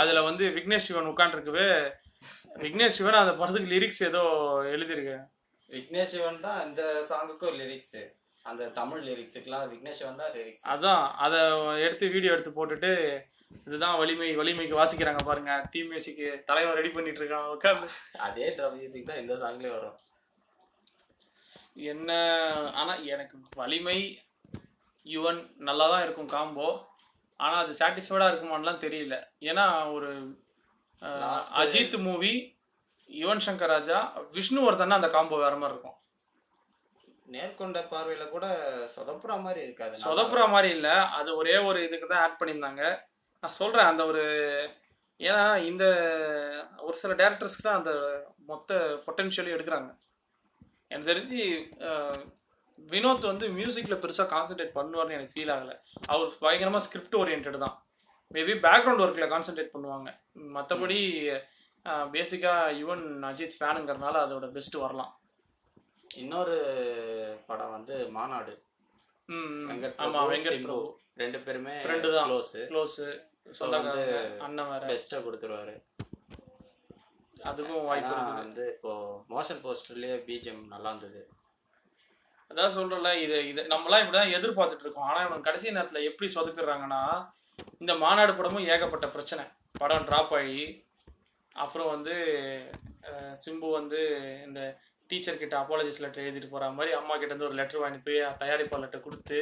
[0.00, 1.68] அதுல வந்து விக்னேஷ் சிவன் உட்காந்துருக்கவே
[2.60, 4.22] விக்னேஷ் சிவன் அந்த படத்துக்கு லிரிக்ஸ் ஏதோ
[4.74, 5.16] எழுதியிருக்கு
[5.70, 7.96] விக்னேஷ் சிவன் தான் அந்த சாங்குக்கும் லிரிக்ஸ்
[8.44, 11.40] அந்த தமிழ் லிரிக்ஸுக்குலாம் விக்னேஷ் சிவன் தான் லிரிக்ஸ் அதான் அதை
[11.86, 12.92] எடுத்து வீடியோ எடுத்து போட்டுட்டு
[13.66, 15.52] இதுதான் வலிமை வலிமைக்கு வாசிக்கிறாங்க பாருங்க.
[15.72, 17.88] தீ மியூசிக்கு தலைவன் ரெடி பண்ணிட்டு இருக்கான் உட்காந்து
[18.26, 19.98] அதே ட்ரம் மியூசிக் தான் இந்த சாங்லயே வரும்.
[21.92, 22.10] என்ன
[22.80, 23.98] ஆனா எனக்கு வலிமை
[25.06, 26.68] யுவன் நல்லா தான் இருக்கும் காம்போ
[27.40, 29.16] ஆனா அது சாட்டிஸ்ஃபைடா இருக்குமான்லாம் தெரியல.
[29.50, 29.64] ஏன்னா
[29.96, 30.10] ஒரு
[31.62, 32.34] அஜித் மூவி
[33.08, 33.98] யுவன் சங்கர் ராஜா
[34.36, 35.98] விஷ்ணுவர்தன் அந்த காம்போ வேற மாதிரி இருக்கும்.
[37.34, 38.46] நேர்கொண்ட பார்வையில கூட
[38.94, 39.94] சொதப்புற மாதிரி இருக்காது.
[40.06, 40.88] சொதப்புற மாதிரி இல்ல.
[41.18, 42.82] அது ஒரே ஒரு இதுக்கு தான் ஆட் பண்ணியிருந்தாங்க.
[43.44, 44.22] நான் சொல்றேன் அந்த ஒரு
[45.26, 45.84] ஏன்னா இந்த
[46.86, 47.92] ஒரு சில டேரக்டர்ஸ்க்கு தான் அந்த
[48.50, 49.90] மொத்த பொட்டென்ஷியலையும் எடுக்கிறாங்க.
[50.92, 51.42] எனக்கு தெரிஞ்சு
[52.92, 55.72] வினோத் வந்து மியூசிக்ல பெருசா கான்சென்ட்ரேட் பண்ணுவார்னு எனக்கு ஃபீல் ஆகல.
[56.12, 57.76] அவர் பயங்கரமா ஸ்கிரிப்ட் ஓரியன்ட் தான்.
[58.36, 60.08] மேபி பேக்ரவுண்ட் ஒர்க்ல கான்சென்ட்ரேட் பண்ணுவாங்க.
[60.56, 60.98] மற்றபடி
[62.16, 65.12] பேசிக்கா யுவன் அஜித் ஃபேனுங்கிறதுனால அதோட பெஸ்ட் வரலாம்.
[66.22, 66.56] இன்னொரு
[67.48, 68.54] படம் வந்து மாநாடு.
[69.70, 70.88] வெங்கட் ஆமா பிரபு, வெங்கட் சிம்பு பிரபு.
[71.22, 72.28] ரெண்டு பேருமே Friend தான்.
[72.30, 72.98] க்ளோஸ் க்ளோஸ்
[73.46, 74.82] சொந்தக்காரங்க வந்து அண்ணன் வேற.
[74.90, 75.74] பெஸ்ட்டா கொடுத்துருவாரு.
[77.48, 78.92] அதுக்கும் வாய்ப்பு வந்து இப்போ
[79.34, 81.22] மோஷன் போஸ்டர்லயே பிஜிஎம் நல்லா இருந்தது.
[82.50, 85.08] அதான் சொல்றல இது இது நம்மலாம் இப்படிதான் எதிர்பார்த்துட்டு இருக்கோம்.
[85.10, 87.02] ஆனா இவங்க கடைசி நேரத்துல எப்படி சொதப்பிடுறாங்கன்னா
[87.78, 89.44] இந்த மாநாடு படமும் ஏகப்பட்ட பிரச்சனை.
[89.82, 90.64] படம் டிராப் ஆகி
[91.56, 92.14] அப்புறம் வந்து
[93.44, 94.00] சிம்பு வந்து
[94.46, 94.60] இந்த
[95.10, 99.00] டீச்சர் கிட்ட அப்பாலஜிஸ் லெட்டர் எழுதிட்டு போற மாதிரி அம்மா கிட்ட இருந்து ஒரு லெட்டர் வாங்கி போய் தயாரிப்பாளர்கிட்ட
[99.00, 99.38] கொடுத்து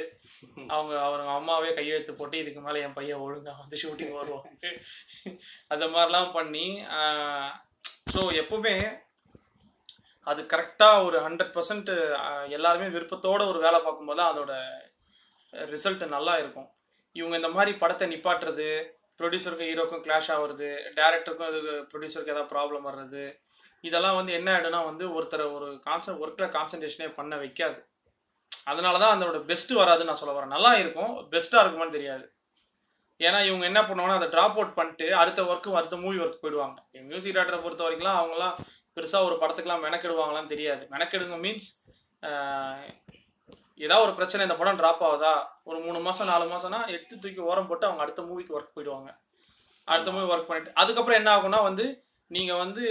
[0.68, 4.72] அவங்க அவங்க அம்மாவே கையெழுத்து போட்டு இதுக்கு மேல என் பையன் ஒழுங்கா வந்து ஷூட்டிங் வருவாங்க
[5.68, 6.66] அந்த மாதிரிலாம் பண்ணி
[8.14, 8.74] ஸோ எப்பவுமே
[10.26, 11.90] அது கரெக்டாக ஒரு ஹண்ட்ரட் பர்சன்ட்
[12.48, 14.52] எல்லாருமே விருப்பத்தோட ஒரு வேலை பார்க்கும்போது தான் அதோட
[15.52, 16.68] ரிசல்ட் நல்லா இருக்கும்.
[17.16, 18.68] இவங்க இந்த மாதிரி படத்தை நிப்பாட்டுறது
[19.18, 23.24] ப்ரொடியூசருக்கும் ஹீரோக்கும் கிளாஷ் ஆகுறது டேரக்டருக்கும் இது ப்ரொடியூசருக்கு ஏதாவது ப்ராப்ளம் வர்றது
[23.88, 27.78] இதெல்லாம் வந்து என்ன ஆகிடும்னா வந்து ஒருத்தரை ஒரு கான்சன் ஒர்க்கில் கான்சன்ட்ரேஷனே பண்ண வைக்காது.
[28.70, 30.54] அதனால தான் அதோட பெஸ்ட்டு வராதுன்னு நான் சொல்ல வரேன்.
[30.56, 31.12] நல்லா இருக்கும்.
[31.32, 32.24] பெஸ்ட்டாக இருக்குமான்னு தெரியாது.
[33.26, 36.78] ஏன்னா இவங்க என்ன பண்ணுவாங்கன்னா அதை ட்ராப் அவுட் பண்ணிட்டு அடுத்த ஒர்க்கு அடுத்த மூவி ஒர்க் போயிடுவாங்க.
[37.10, 38.54] மியூசிக் டேரக்டரை பொறுத்த வரைக்கும் அவங்கலாம்
[38.96, 40.82] பெருசாக ஒரு படத்துக்குலாம் மெனக்கெடுவாங்களான்னு தெரியாது.
[40.94, 41.68] மெனக்கெடுங்க மீன்ஸ்
[43.84, 45.34] ஏதாவது ஒரு பிரச்சனை இந்த படம் ட்ராப் ஆகுதா?
[45.68, 49.10] ஒரு மூணு மாதம் நாலு மாதம்னா எடுத்து தூக்கி ஓரம் போட்டு அவங்க அடுத்த மூவிக்கு ஒர்க் போயிடுவாங்க.
[49.88, 51.86] அடுத்த மூவி ஒர்க் பண்ணிட்டு அதுக்கப்புறம் என்ன ஆகும்னா வந்து
[52.34, 52.84] நீங்கள் வந்து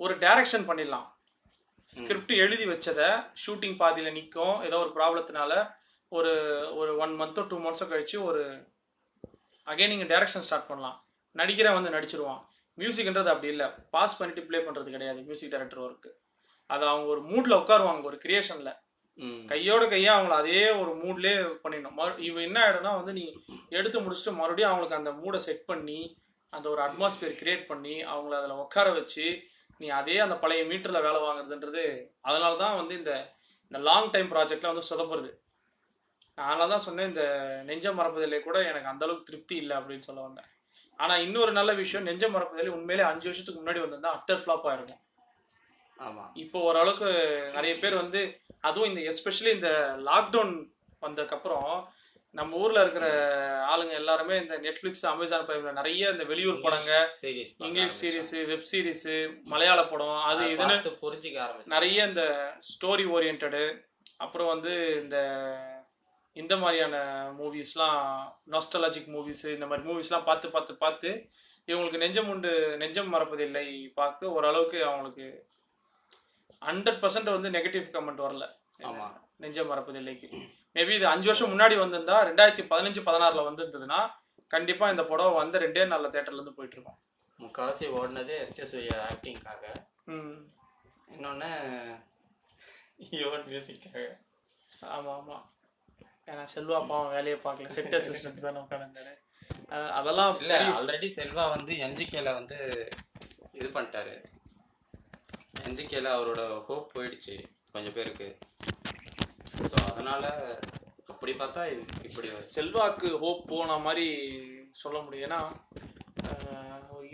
[0.00, 1.08] ஒரு டைரக்ஷன் பண்ணிடலாம்.
[1.94, 3.08] ஸ்கிரிப்ட் எழுதி வச்சதை
[3.42, 5.52] ஷூட்டிங் பாதியில் நிற்கும் ஏதோ ஒரு ப்ராப்ளத்தினால
[6.12, 6.32] ஒரு
[6.80, 8.42] ஒரு ஒன் மந்த்தோ டூ மந்த்ஸோ கழிச்சு ஒரு
[9.66, 10.96] அகைன் நீங்கள் டைரக்ஷன் ஸ்டார்ட் பண்ணலாம்.
[11.36, 12.42] நடிக்கிறவன் வந்து நடிச்சிருவான்.
[12.78, 13.66] மியூசிக்ன்றது அப்படி இல்லை.
[13.94, 16.10] பாஸ் பண்ணிட்டு ப்ளே பண்ணுறது கிடையாது மியூசிக் டைரக்டர் ஒர்க்கு
[16.70, 18.72] அது அவங்க ஒரு மூடில் உட்காருவாங்க ஒரு கிரியேஷனில்.
[19.50, 21.96] கையோட கையா அவங்கள அதே ஒரு மூட்லயே பண்ணிடணும்.
[22.00, 23.24] மறு இவன் என்ன ஆயிடும்னா வந்து நீ
[23.78, 25.98] எடுத்து முடிச்சுட்டு மறுபடியும் அவங்களுக்கு அந்த மூடை செட் பண்ணி
[26.54, 29.26] அந்த ஒரு அட்மாஸ்பியர் கிரியேட் பண்ணி அவங்கள அதில் உட்கார வச்சு
[29.80, 31.84] நீ அதே அந்த பழைய மீட்டரில் வேலை வாங்குறதுன்றது
[32.28, 33.12] அதனால தான் வந்து இந்த
[33.70, 35.30] இந்த லாங் டைம் ப்ராஜெக்ட்ல வந்து சொதப்படுது
[36.38, 37.24] அதனால தான் சொன்னேன் இந்த
[37.68, 40.48] நெஞ்ச மறப்பதிலே கூட எனக்கு அந்த அளவுக்கு திருப்தி இல்லை அப்படின்னு சொல்ல வந்தேன்.
[40.98, 45.00] ஆனால் இன்னொரு நல்ல விஷயம் நெஞ்ச மறப்பதிலே உண்மையிலே அஞ்சு வருஷத்துக்கு முன்னாடி வந்திருந்தா அட்டர் ஃப்ளாப் ஆயிருக்கும்.
[45.98, 46.24] ஆமா.
[46.34, 47.08] இப்போ ஓரளவுக்கு
[47.56, 48.20] நிறைய பேர் வந்து
[48.60, 49.70] அதுவும் இந்த எஸ்பெஷலி இந்த
[50.08, 50.54] லாக்டவுன்
[51.02, 51.70] வந்ததுக்கப்புறம்
[52.34, 53.06] நம்ம ஊர்ல இருக்கிற
[53.68, 56.92] ஆளுங்க எல்லாருமே இந்த நெட்ஃபிளிக்ஸ் அமேசான் பிரைம்ல நிறைய இந்த வெளியூர் படங்க.
[57.20, 59.06] Series English series web series
[59.44, 62.24] மலையாள படம் அது இதுன்னு புரிஞ்சுக்க ஆரம்பிச்சு நிறைய இந்த
[62.70, 63.62] ஸ்டோரி ஓரியன்டு
[64.16, 64.72] அப்புறம் வந்து
[65.02, 65.16] இந்த
[66.36, 66.96] இந்த மாதிரியான
[67.38, 68.00] மூவிஸ்லாம்
[68.52, 71.10] நாஸ்டலாஜிக் மூவிஸ் இந்த மாதிரி மூவிஸ்லாம் பார்த்து பார்த்து பார்த்து
[71.68, 75.26] இவங்களுக்கு நெஞ்சம் உண்டு நெஞ்சம் மறப்பதில்லை பார்த்து ஓரளவுக்கு அவங்களுக்கு
[76.62, 78.44] ஹண்ட்ரட் பர்சன்ட் வந்து நெகட்டிவ் கமெண்ட் வரல.
[79.36, 80.28] நெஞ்சம் மறப்பதில்லைக்கு
[80.76, 84.00] மேபி இது அஞ்சு வருஷம் முன்னாடி வந்திருந்தா ரெண்டாயிரத்தி பதினஞ்சு பதினாறுல வந்திருந்ததுன்னா
[84.50, 86.98] கண்டிப்பா இந்த படம் வந்து ரெண்டே நாள்ல தேட்டர்ல இருந்து போயிட்டு இருக்கோம்.
[87.38, 89.64] முக்காவாசி ஓடினதே எஸ் ஜே சூர்யா ஆக்டிங்காக
[91.14, 91.50] இன்னொன்னு
[93.20, 94.02] யுவன் மியூசிக்காக
[94.96, 95.36] ஆமா ஆமா.
[96.30, 97.72] ஏன்னா செல்வா பாவம் வேலையை பார்க்கல.
[97.76, 99.14] செட் அசிஸ்டன்ட் தானே உட்காந்துருந்தாரு
[99.98, 102.58] அதெல்லாம் இல்ல ஆல்ரெடி செல்வா வந்து என்ஜிகேல வந்து
[103.58, 104.14] இது பண்ணிட்டாரு.
[105.66, 107.34] என்ஜிகேல அவரோட ஹோப் போயிடுச்சு
[107.74, 108.28] கொஞ்சம் பேருக்கு.
[109.74, 110.24] ஸோ அதனால
[111.12, 111.62] அப்படி பார்த்தா
[112.08, 114.06] இப்படி செல்வாக்கு ஹோப் போன மாதிரி
[114.82, 115.26] சொல்ல முடியும்.
[115.28, 115.40] ஏன்னா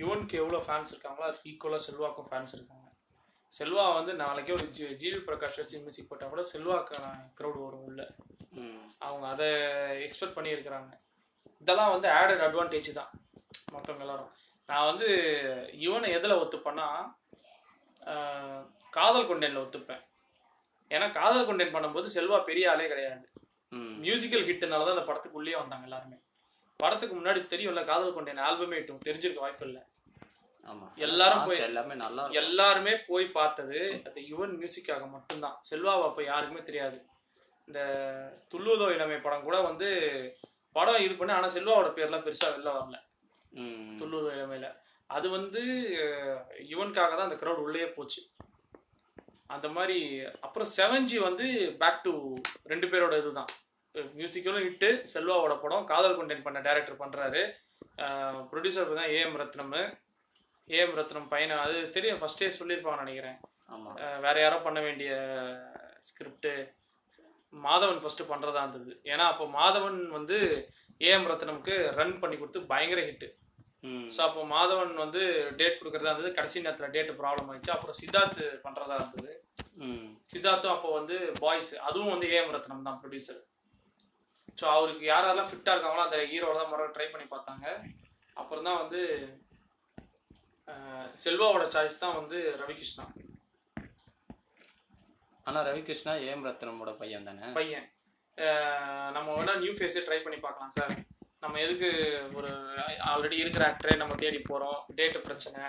[0.00, 2.86] யுவனுக்கு எவ்வளோ ஃபேன்ஸ் இருக்காங்களோ அதுக்கு ஈக்குவலாக செல்வாக்கும் ஃபேன்ஸ் இருக்காங்க.
[3.52, 7.06] செல்வா வந்து நாளைக்கே ஒரு ஜி ஜிவி பிரகாஷ் வச்சு மியூசிக் போட்டால் கூட செல்வாக்கான
[7.38, 8.00] க்ரௌட் வரும் உள்ள.
[9.06, 9.48] அவங்க அதை
[10.06, 10.90] எக்ஸ்பெக்ட் பண்ணியிருக்கிறாங்க.
[11.62, 13.10] இதெல்லாம் வந்து ஆடட் அட்வான்டேஜ் தான்
[13.74, 14.30] மற்றவங்க எல்லாரும்.
[14.68, 15.08] நான் வந்து
[15.86, 16.88] இவனை எதில் ஒத்துப்பேன்னா
[18.98, 20.04] காதல் கொண்டேனில் ஒத்துப்பேன்.
[20.90, 23.28] ஏன்னா காதல் கொண்டேன் பண்ணும்போது செல்வா பெரிய ஆளே கிடையாது.
[24.02, 26.16] மியூசிக்கல் ஹிட்னால தான் அந்த படத்துக்குள்ளேயே வந்தாங்க எல்லாருமே.
[26.76, 29.82] படத்துக்கு முன்னாடி தெரியும்ல காதல் கொண்டேன் ஆல்பமே ஹிட்டும் தெரிஞ்சிருக்க வாய்ப்பு இல்லை.
[30.96, 32.28] எல்லாரும் போய்- எல்லாமே நல்லா.
[32.28, 35.60] எல்லாருமே போய் பார்த்தது அது யுவன் மியூசிக்காக மட்டும்தான்.
[35.70, 37.04] செல்வாவை அப்போ யாருக்குமே தெரியாது.
[37.66, 37.80] இந்த
[38.54, 39.88] துள்ளுவதோ இளமை படம் கூட வந்து
[40.72, 42.98] படம் இது பண்ணி ஆனால் செல்வாவோட பேர்லாம் பெருசாக வெளில வரல.
[43.52, 44.76] ம், துள்ளுவதோ இளமையில.
[45.06, 45.62] அது வந்து
[46.70, 48.22] யுவனுக்காக தான் அந்த க்ரௌட் உள்ளே போச்சு.
[49.50, 49.98] அந்த மாதிரி
[50.46, 51.46] அப்புறம் செவன் ஜி வந்து
[51.80, 52.12] பேக் டு
[52.66, 53.50] ரெண்டு பேரோட இதுதான்.
[54.14, 57.42] மியூசிக்கலும் இட்டு செல்வாவோட படம் காதல் கொண்டேன் பண்ண டைரக்டர் பண்றாரு.
[58.50, 59.74] ப்ரொடியூசர் தான் ஏஎம் ரத்னம்.
[60.70, 63.38] ஏஎம் ரத்னம் பையனை அது தெரியும் ஃபர்ஸ்டே சொல்லியிருப்பாங்கன்னு நினைக்கிறேன்.
[64.24, 65.10] வேற யாரோ பண்ண வேண்டிய
[66.08, 66.50] ஸ்கிரிப்ட்
[67.52, 68.92] மாதவன் ஃபர்ஸ்ட் பண்றதா இருந்தது.
[69.12, 70.36] ஏன்னா அப்போ மாதவன் வந்து
[71.00, 73.34] ஏஎம் ரத்னம்க்கு ரன் பண்ணி கொடுத்து பயங்கர ஹிட் ம்,
[74.14, 75.20] ஸோ அப்போ மாதவன் வந்து
[75.58, 76.30] டேட் கொடுக்கறதா இருந்தது.
[76.38, 77.74] கடைசி நேரத்தில் டேட் ப்ராப்ளம் ஆயிடுச்சு.
[77.76, 79.32] அப்புறம் சித்தார்த் பண்றதா இருந்தது.
[80.32, 83.40] சித்தார்த்தும் அப்போ வந்து பாய்ஸ் அதுவும் வந்து ஏஎம் ரத்னம் தான் ப்ரொடியூசர்
[84.60, 87.66] ஸோ அவருக்கு யார் யாரெல்லாம் ஃபிட்டாக இருக்காங்களோ அந்த ஹீரோட தான் முறை ட்ரை பண்ணி பார்த்தாங்க.
[88.40, 89.00] அப்புறம் தான் வந்து
[91.22, 93.04] செல்வாவோட சாய்ஸ் தான் வந்து ரவிகிருஷ்ணா.
[95.46, 97.46] ஆனா ரவிகிருஷ்ணா ஏம் ரத்னமோட பையன் தானே?
[97.60, 97.86] பையன்.
[99.16, 100.92] நம்ம வேணா நியூ ஃபேஸே ட்ரை பண்ணி பார்க்கலாம் சார்
[101.42, 101.88] நம்ம எதுக்கு
[102.38, 102.48] ஒரு
[103.10, 105.62] ஆல்ரெடி இருக்கிற ஆக்டரே நம்ம தேடி போகிறோம் டேட்டு பிரச்சனை.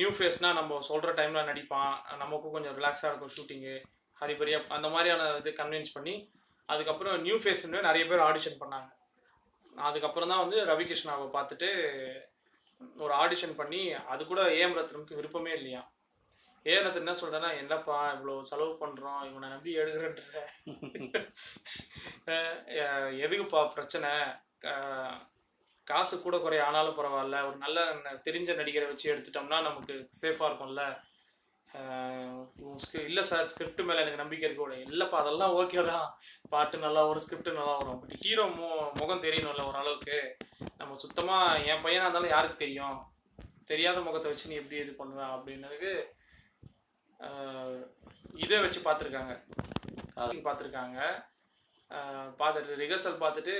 [0.00, 1.94] நியூ ஃபேஸ்னால் நம்ம சொல்கிற டைமில் நடிப்பான்.
[2.22, 3.74] நமக்கும் கொஞ்சம் ரிலாக்ஸாக இருக்கும் ஷூட்டிங்கு
[4.20, 6.14] ஹரிபரியா அந்த மாதிரியான இது கன்வின்ஸ் பண்ணி
[6.68, 8.88] அதுக்கப்புறம் நியூ ஃபேஸ்னு நிறைய பேர் ஆடிஷன் பண்ணாங்க.
[9.88, 11.68] அதுக்கப்புறம் தான் வந்து ரவிகிருஷ்ணாவை பார்த்துட்டு
[13.04, 13.80] ஒரு ஆடிஷன் பண்ணி
[14.12, 15.82] அது கூட ஏஎம் ரத்னமுக்கு விருப்பமே இல்லையா?
[16.66, 20.22] ஏஎம் ரத்னம் என்ன சொல்றேன்னா என்னப்பா இவ்வளோ செலவு பண்ணுறோம் இவனை நம்பி எடுக்கிறன்ற.
[23.24, 24.12] எதுக்குப்பா பிரச்சனை?
[25.86, 27.46] காசு கூட குறைய ஆனாலும் பரவாயில்ல.
[27.48, 30.82] ஒரு நல்ல ந- தெரிஞ்ச நடிகரை வச்சு எடுத்துட்டோம்னா நமக்கு சேஃபாக இருக்கும்ல.
[33.06, 36.06] இல்லை சார் ஸ்கிரிப்ட் மேலே எனக்கு நம்பிக்கை இருக்க கூட இல்லைப்பா அதெல்லாம் ஓகே தான்.
[36.48, 38.00] பாட்டு நல்லா வரும் ஸ்கிரிப்ட் நல்லா வரும்.
[38.00, 38.68] பட் ஹீரோ மு
[39.00, 40.36] முகம் தெரியணும்ல ஓரளவுக்கு
[40.78, 42.98] நம்ம சுத்தமாக என் பையனாக இருந்தாலும் யாருக்கு தெரியும்?
[43.66, 45.92] தெரியாத முகத்தை வச்சு நீ எப்படி இது பண்ணுவேன் அப்படின்னதுக்கு
[48.44, 49.34] இதை வச்சு பார்த்துருக்காங்க.
[50.46, 50.98] பார்த்துருக்காங்க.
[52.40, 53.54] பார்த்துட்டு ரிஹர்சல் பார்த்துட்டு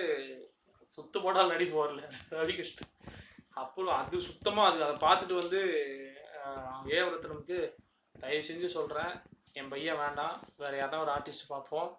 [0.97, 2.03] சுத்து போட்டால் நடிப்பு வரல.
[2.37, 2.93] ரவிகிருஷ்ணன்.
[3.63, 5.61] அப்புறம் அது சுத்தமாக அது அதை பார்த்துட்டு வந்து
[6.95, 6.99] ஏ
[8.15, 9.13] தயவு செஞ்சு சொல்கிறேன்
[9.59, 10.35] என் பையன் வேண்டாம்.
[10.63, 11.91] வேறு யாருன்னா ஒரு ஆர்டிஸ்ட் பார்ப்போம்.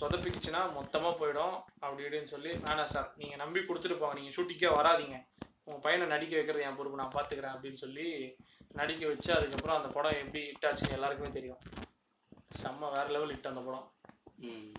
[0.00, 1.56] சொதப்பிக்குச்சுன்னா மொத்தமாக போயிடும்.
[1.84, 3.08] அப்படி இப்படின்னு சொல்லி வேணாம் சார்.
[3.20, 4.16] நீங்கள் நம்பி கொடுத்துட்டு போங்க.
[4.18, 5.16] நீங்கள் ஷூட்டிங்கே வராதீங்க.
[5.66, 7.00] உங்கள் பையனை நடிக்க வைக்கிறது என் பொறுப்பு.
[7.02, 7.54] நான் பார்த்துக்கிறேன்.
[7.56, 8.06] அப்படின்னு சொல்லி
[8.80, 11.62] நடிக்க வச்சு அதுக்கப்புறம் அந்த படம் எப்படி ஹிட் ஆச்சுன்னு எல்லாருக்குமே தெரியும்.
[12.60, 13.86] செம்ம வேறு லெவல் ஹிட் அந்த படம்.
[14.48, 14.74] ம்,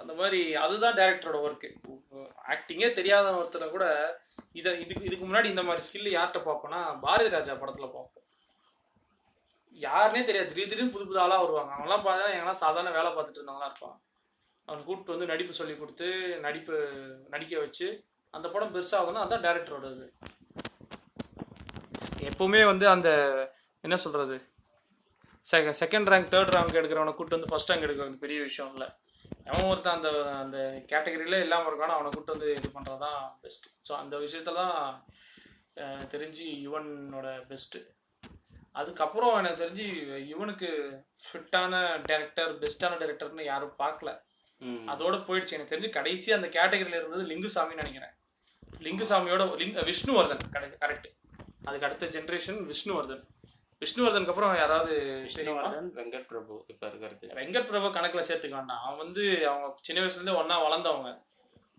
[0.00, 1.68] அந்த மாதிரி அதுதான் டேரக்டரோட ஒர்க்கு
[2.54, 3.86] ஆக்டிங்கே தெரியாத ஒருத்தரை கூட
[4.58, 8.24] இதை இதுக்கு இதுக்கு முன்னாடி இந்த மாதிரி ஸ்கில் யார்கிட்ட பார்ப்போம்னா பாரதி ராஜா படத்தில் பார்ப்போம்.
[9.86, 10.50] யாருனே தெரியாது.
[10.50, 11.72] திடீர் திடீர்னு புது புது ஆளாக வருவாங்க.
[11.74, 13.96] அவங்களாம் பார்த்தா எங்கெல்லாம் சாதாரண வேலை பார்த்துட்டு இருந்தவங்களா இருப்பான்
[14.68, 16.08] அவன் கூப்பிட்டு வந்து நடிப்பு சொல்லி கொடுத்து
[16.46, 16.74] நடிப்பு
[17.34, 17.86] நடிக்க வச்சு
[18.34, 20.08] அந்த படம் பெருசாகுதுன்னா அதான் டேரக்டரோட இது
[22.30, 23.10] எப்பவுமே வந்து அந்த
[23.84, 24.36] என்ன சொல்றது
[25.82, 28.88] செகண்ட் ரேங்க் தேர்ட் ரேங்க் எடுக்கிறவனை கூட்டு வந்து ஃபர்ஸ்ட் ரேங்க் எடுக்கிறது பெரிய விஷயம் இல்லை.
[29.50, 30.10] அவன் ஒருத்தன் அந்த
[30.42, 30.58] அந்த
[30.90, 34.78] கேட்டகரியில இல்லாமல் இருக்கானோ அவனை கூட்டு வந்து இது பண்ணுறது தான் பெஸ்ட் ஸோ அந்த விஷயத்துல தான்
[36.12, 37.80] தெரிஞ்சு யுவனோட பெஸ்ட்டு
[38.80, 39.86] அதுக்கப்புறம் எனக்கு தெரிஞ்சு
[40.32, 40.68] இவனுக்கு
[41.28, 41.74] ஃபிட்டான
[42.08, 44.10] டேரக்டர் பெஸ்ட்டான டேரக்டர்னு யாரும் பார்க்கல.
[44.92, 45.54] அதோட போயிடுச்சு.
[45.56, 48.14] எனக்கு தெரிஞ்சு கடைசி அந்த கேட்டகரியில இருந்தது லிங்குசாமின்னு நினைக்கிறேன்.
[48.86, 51.08] லிங்குசாமியோட லிங் விஷ்ணுவர்தன் கடைசி கரெக்ட்
[51.68, 53.22] அதுக்கு அடுத்த ஜென்ரேஷன் விஷ்ணுவர்தன்.
[53.84, 57.26] விஷ்ணுவர்தனுக்கு அப்புறம் யாராவது விஷ்ணுவர்தன் வெங்கட் பிரபு இப்ப இருக்கிறது.
[57.26, 61.24] வெங்கட் பிரபு கணக்குல சேர்த்துக்க வேண்டாம் அவன் வந்து அவங்க சின்ன வயசுல இருந்தே ஒண்ணா வளர்ந்தவங்க.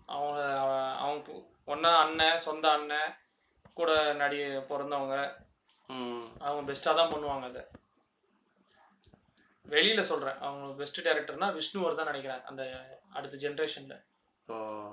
[0.06, 1.32] அவங்க அவ- அவங்க
[1.66, 3.14] ஒண்ணா அண்ணன் சொந்த அண்ணன்
[3.74, 5.36] கூட நடி பிறந்தவங்க.
[6.40, 7.62] அவங்க பெஸ்ட்டாக தான் பண்ணுவாங்க அதை.
[9.70, 10.38] வெளியில சொல்றேன்.
[10.38, 12.84] அவங்க பெஸ்ட் டேரக்டர்னா விஷ்ணுவர்தன் நினைக்கிறேன் அந்த
[13.14, 14.04] அடுத்த ஜென்ரேஷன்ல
[14.42, 14.88] இப்போ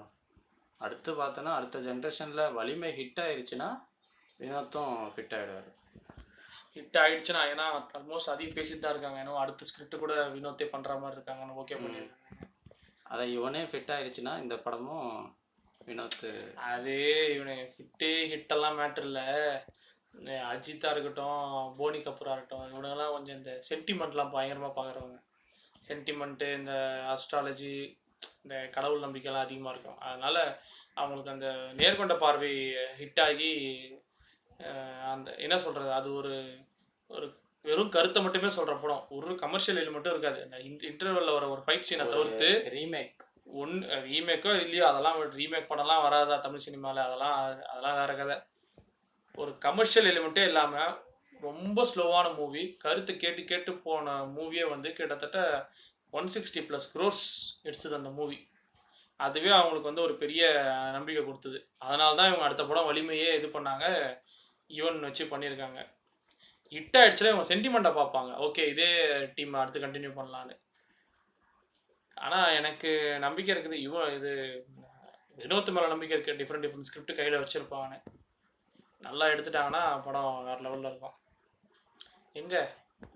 [0.76, 3.86] அடுத்து பார்த்தோன்னா அடுத்த ஜென்ரேஷன்ல வலிமை ஹிட் ஆயிருச்சுன்னா
[4.38, 5.74] வினோத்தும் ஹிட் ஆயிடுவாரு.
[6.76, 7.66] ஹிட் ஆயிடுச்சுன்னா ஏன்னா
[7.98, 9.18] ஆல்மோஸ்ட் அதிகம் பேசிட்டு தான் இருக்காங்க.
[9.22, 12.44] ஏன்னா அடுத்த ஸ்கிரிப்ட் கூட வினோத்தே பண்ற மாதிரி இருக்காங்கன்னு ஓகே பண்ணிருக்காங்க
[13.12, 15.10] அதை இவனே ஃபிட் ஆயிருச்சுன்னா இந்த படமும்
[15.88, 16.24] வினோத்
[16.70, 16.94] அது
[17.34, 19.26] இவனு ஹிட்டு ஹிட்டெல்லாம் மேட்டர் இல்லை.
[20.52, 21.42] அஜித்தா இருக்கட்டும்
[21.78, 25.18] போனி கபூரா இருக்கட்டும் இவனுங்கெல்லாம் கொஞ்சம் இந்த சென்டிமெண்ட்லாம் பயங்கரமாக பார்க்குறவங்க
[25.88, 26.72] சென்டிமெண்ட்டு இந்த
[27.14, 27.74] அஸ்ட்ராலஜி
[28.44, 30.00] இந்த கடவுள் நம்பிக்கைலாம் அதிகமாக இருக்கும்.
[30.08, 30.36] அதனால
[31.00, 31.48] அவங்களுக்கு அந்த
[31.80, 32.52] நேர்கொண்ட பார்வை
[33.00, 33.50] ஹிட் ஆகி
[35.12, 36.34] அந்த என்ன சொல்கிறது அது ஒரு
[37.10, 37.26] ஒரு
[37.64, 39.04] வெறும் கருத்தை மட்டுமே சொல்கிற படம்.
[39.16, 40.40] ஒரு கமர்ஷியல் மட்டும் இருக்காது.
[40.90, 43.22] இன்டர்வெல்ல வர ஒரு ஃபைட் சீனை தவிர்த்து ரீமேக்
[43.62, 43.74] ஒன்
[44.10, 47.02] ரீமேக்கோ இல்லையோ அதெல்லாம் ரீமேக் படம்லாம் வராதா தமிழ் சினிமாவில்?
[47.06, 47.34] அதெல்லாம்
[47.72, 48.36] அதெல்லாம் வேற கதை.
[49.42, 50.94] ஒரு கமர்ஷியல் எலிமெண்ட்டே இல்லாமல்
[51.42, 55.40] ரொம்ப ஸ்லோவான மூவி கருத்து கேட்டு கேட்டு போன மூவியே வந்து கிட்டத்தட்ட
[56.18, 57.24] ஒன் சிக்ஸ்டி ப்ளஸ் க்ரோர்ஸ்
[57.68, 58.38] எடுத்தது அந்த மூவி
[59.20, 60.42] அதுவே அவங்களுக்கு வந்து ஒரு பெரிய
[60.96, 61.58] நம்பிக்கை கொடுத்தது.
[61.84, 63.86] அதனால தான் இவங்க அடுத்த படம் வலிமையே இது பண்ணாங்க.
[64.70, 65.80] ஈவன் வச்சு பண்ணியிருக்காங்க
[66.72, 68.32] ஹிட் ஆயிடுச்சுல இவங்க சென்டிமெண்ட்டை பார்ப்பாங்க.
[68.46, 68.88] ஓகே இதே
[69.36, 70.54] டீம் அடுத்து கண்டினியூ பண்ணலான்னு
[72.16, 72.90] ஆனால் எனக்கு
[73.24, 74.32] நம்பிக்கை இருக்குது இவன் இது
[75.40, 77.98] வினோத் மேலே நம்பிக்கை இருக்கு டிஃப்ரெண்ட் டிஃப்ரெண்ட் ஸ்கிரிப்ட் கையில் வச்சிருப்பாங்கன்னு.
[79.06, 81.16] நல்லா எடுத்துட்டாங்கன்னா படம் வேற லெவலில் இருக்கும்.
[82.40, 82.54] எங்க?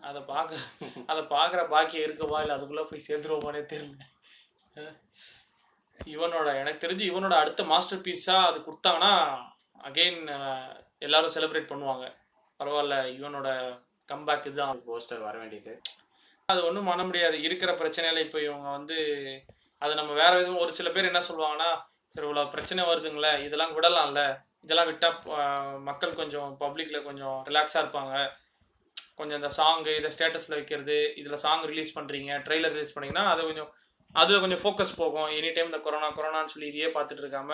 [0.08, 0.58] அதை பார்க்க
[1.10, 2.40] அதை பார்க்குற பாக்கியம் இருக்கவா?
[2.44, 4.04] இல்லை அதுக்குள்ளே போய் சேர்ந்துருவோமானே தெரியல.
[6.14, 9.12] இவனோட எனக்கு தெரிஞ்சு இவனோட அடுத்த மாஸ்டர் பீஸாக அது கொடுத்தாங்கன்னா
[9.88, 10.22] அகெயின்
[11.02, 12.04] எல்லாரும் செலிப்ரேட் பண்ணுவாங்க.
[12.60, 13.48] பரவாயில்ல இவனோட
[14.08, 14.80] கம்பேக் இதுதான்.
[14.86, 15.72] போஸ்டர் வர வேண்டியது.
[16.48, 17.36] அது ஒன்றும் பண்ண முடியாது.
[17.42, 18.96] இருக்கிற பிரச்சனையில இப்போ இவங்க வந்து
[19.82, 21.68] அது நம்ம வேற விதம் ஒரு சில பேர் என்ன சொல்லுவாங்கன்னா
[22.14, 24.22] சரி இவ்வளோ பிரச்சனை வருதுங்களே இதெல்லாம் விடலாம்ல.
[24.64, 28.14] இதெல்லாம் விட்டா ஆஹ், மக்கள் கொஞ்சம் பப்ளிக்ல கொஞ்சம் ரிலாக்ஸாக இருப்பாங்க.
[29.16, 33.70] கொஞ்சம் இந்த சாங்கு இதை ஸ்டேட்டஸில் வைக்கிறது இதில் சாங் ரிலீஸ் பண்ணுறீங்க ட்ரெய்லர் ரிலீஸ் பண்ணீங்கன்னா அது கொஞ்சம்
[34.14, 35.28] அதில் கொஞ்சம் ஃபோக்கஸ் போகும்.
[35.36, 37.52] எனி டைம் இந்த கொரோனா கொரோனான்னு சொல்லி இதையே பார்த்துட்டு இருக்காம.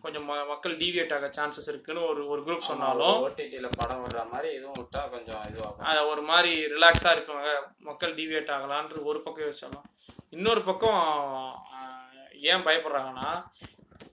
[0.00, 4.80] கொஞ்சம் மக்கள் டீவியேட் ஆக சான்சஸ் இருக்குன்னு ஒரு ஒரு குரூப் சொன்னாலும் ஓடிடில படம் விடுற மாதிரி இதுவும்
[4.80, 6.08] விட்டா கொஞ்சம் இதுவாகும்.
[6.08, 9.86] ஒரு மாதிரி ரிலாக்ஸாக இருப்பாங்க மக்கள் டிவியேட் ஆகலான்றது ஒரு பக்கம் யோசிச்சாலும்
[10.30, 11.00] இன்னொரு பக்கம்
[12.50, 13.30] ஏன் பயப்படுறாங்கன்னா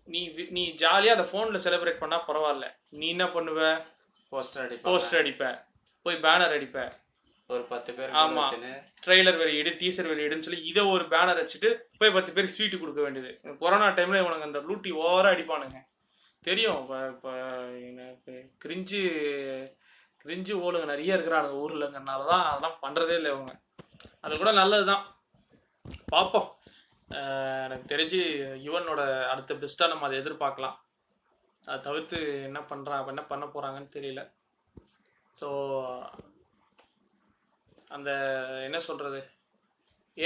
[0.06, 2.68] நீ நீ ஜாலியாக அதை ஃபோனில் செலிப்ரேட் பண்ணால் பரவாயில்ல.
[2.90, 3.60] நீ என்ன பண்ணுவ?
[4.32, 5.44] போஸ்டர் அடிப்பாங்க போஸ்டர் அடிப்ப.
[6.06, 6.78] போய் பேனர் அடிப்ப.
[7.54, 8.44] ஒரு பத்து பேர் ஆமா.
[9.06, 11.70] ட்ரெய்லர் வெளியிடு டீசர் வெளியிடுன்னு சொல்லி இதை ஒரு பேனர் அடிச்சுட்டு
[12.00, 13.32] போய் பத்து பேருக்கு ஸ்வீட்டு கொடுக்க வேண்டியது.
[13.62, 15.80] கொரோனா டைமில் இவனுங்க அந்த லூட்டி ஓவராக அடிப்பானுங்க.
[16.48, 16.82] தெரியும்.
[16.84, 17.32] இப்போ இப்போ
[17.92, 18.34] எனக்கு
[18.64, 19.02] கிரிஞ்சு
[20.24, 23.54] கிரிஞ்சு ஓடுங்க நிறைய இருக்கிறானுங்க ஊர்லங்கிறனால தான் அதெல்லாம் பண்ணுறதே இல்லை இவங்க.
[24.26, 25.04] அது கூட நல்லது தான்
[26.14, 26.48] பார்ப்போம்
[27.66, 28.20] எனக்கு தெரிஞ்சு
[28.66, 30.78] யுவனோட அடுத்த பெஸ்ட்டாக நம்ம அதை எதிர்பார்க்கலாம்.
[31.64, 32.18] அதை தவிர்த்து
[32.50, 34.22] என்ன பண்ணுறான் என்ன பண்ண போகிறாங்கன்னு தெரியல.
[35.38, 35.48] ஸோ
[37.96, 38.10] அந்த
[38.68, 39.20] என்ன சொல்கிறது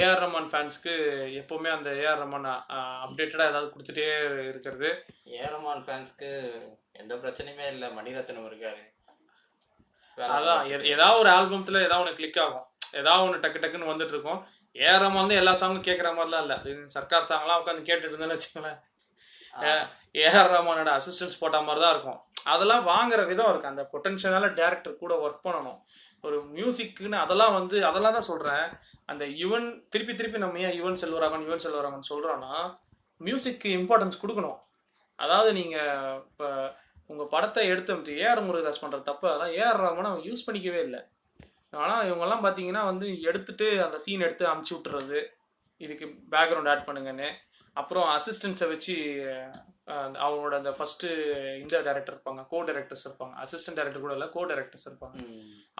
[0.00, 0.92] ஏஆர் ரஹ்மான் ஃபேன்ஸ்க்கு
[1.40, 2.48] எப்போவுமே அந்த ஏஆர் ரஹ்மான்
[3.04, 4.06] அப்டேட்டடாக ஏதாவது கொடுத்துட்டே
[4.50, 4.88] இருக்கிறது.
[5.42, 6.30] ஏரமான் ஃபேன்ஸ்க்கு
[7.02, 7.84] எந்த பிரச்சனையுமே இல்ல.
[7.98, 8.82] மணிரத்னம் இருக்காரு.
[10.38, 12.66] அதான் ஏதாவது ஒரு ஆல்பத்தில் ஏதாவது ஒன்று கிளிக் ஆகும்.
[13.00, 14.40] ஏதாவது ஒன்று டக்கு டக்குன்னு வந்துட்டு இருக்கும்.
[14.84, 16.58] ஏஆர் ரஹ்மான் வந்து எல்லா சாங்கும் கேட்குற மாதிரிலாம் இல்லை.
[16.96, 18.80] சர்க்கார் சாங்லாம் உட்காந்து கேட்டுட்டு இருந்தேன்னு வச்சுக்கோங்களேன்.
[20.22, 22.20] ஏஆர் ரஹ்மானோட அசிஸ்டன்ஸ் போட்ட மாதிரி தான் இருக்கும்.
[22.52, 23.72] அதெல்லாம் வாங்குற விதம் இருக்கு.
[23.72, 25.80] அந்த பொட்டன்ஷியலான டேரக்டர் கூட ஒர்க் பண்ணணும்.
[26.26, 28.66] ஒரு மியூசிக்குன்னு அதெல்லாம் வந்து அதெல்லாம் தான் சொல்றேன்.
[29.10, 32.54] அந்த யுவன் திருப்பி திருப்பி நம்ம ஏன் யுவன் செல்வராகவன் யுவன் செல்வராகவன் சொல்கிறோன்னா
[33.26, 34.58] மியூசிக்கு இம்பார்ட்டன்ஸ் கொடுக்கணும்.
[35.24, 35.76] அதாவது நீங்க
[36.30, 36.48] இப்போ
[37.12, 39.26] உங்க படத்தை எடுத்து ஏஆர் முருகதாஸ் பண்ற தப்பு.
[39.34, 41.00] அதான் ஏஆர் ரஹ்மான் அவங்க யூஸ் பண்ணிக்கவே இல்லை.
[41.82, 45.20] ஆனா இவங்கெல்லாம் பாத்தீங்கன்னா வந்து எடுத்துட்டு அந்த சீன் எடுத்து அமுச்சு விட்டுறது.
[45.84, 47.28] இதுக்கு பேக்ரவுண்ட் ஆட் பண்ணுங்கன்னு.
[47.80, 48.94] அப்புறம் அசிஸ்டன்ஸை வச்சு
[50.24, 51.04] அவங்களோட அந்த ஃபர்ஸ்ட்
[51.62, 53.34] இந்த டைரக்டர் இருப்பாங்க கோ டைரக்டர்ஸ் இருப்பாங்க.
[53.44, 55.16] அசிஸ்டன்ட் டைரக்டர் கூட இல்லை கோ டைரக்டர்ஸ் இருப்பாங்க.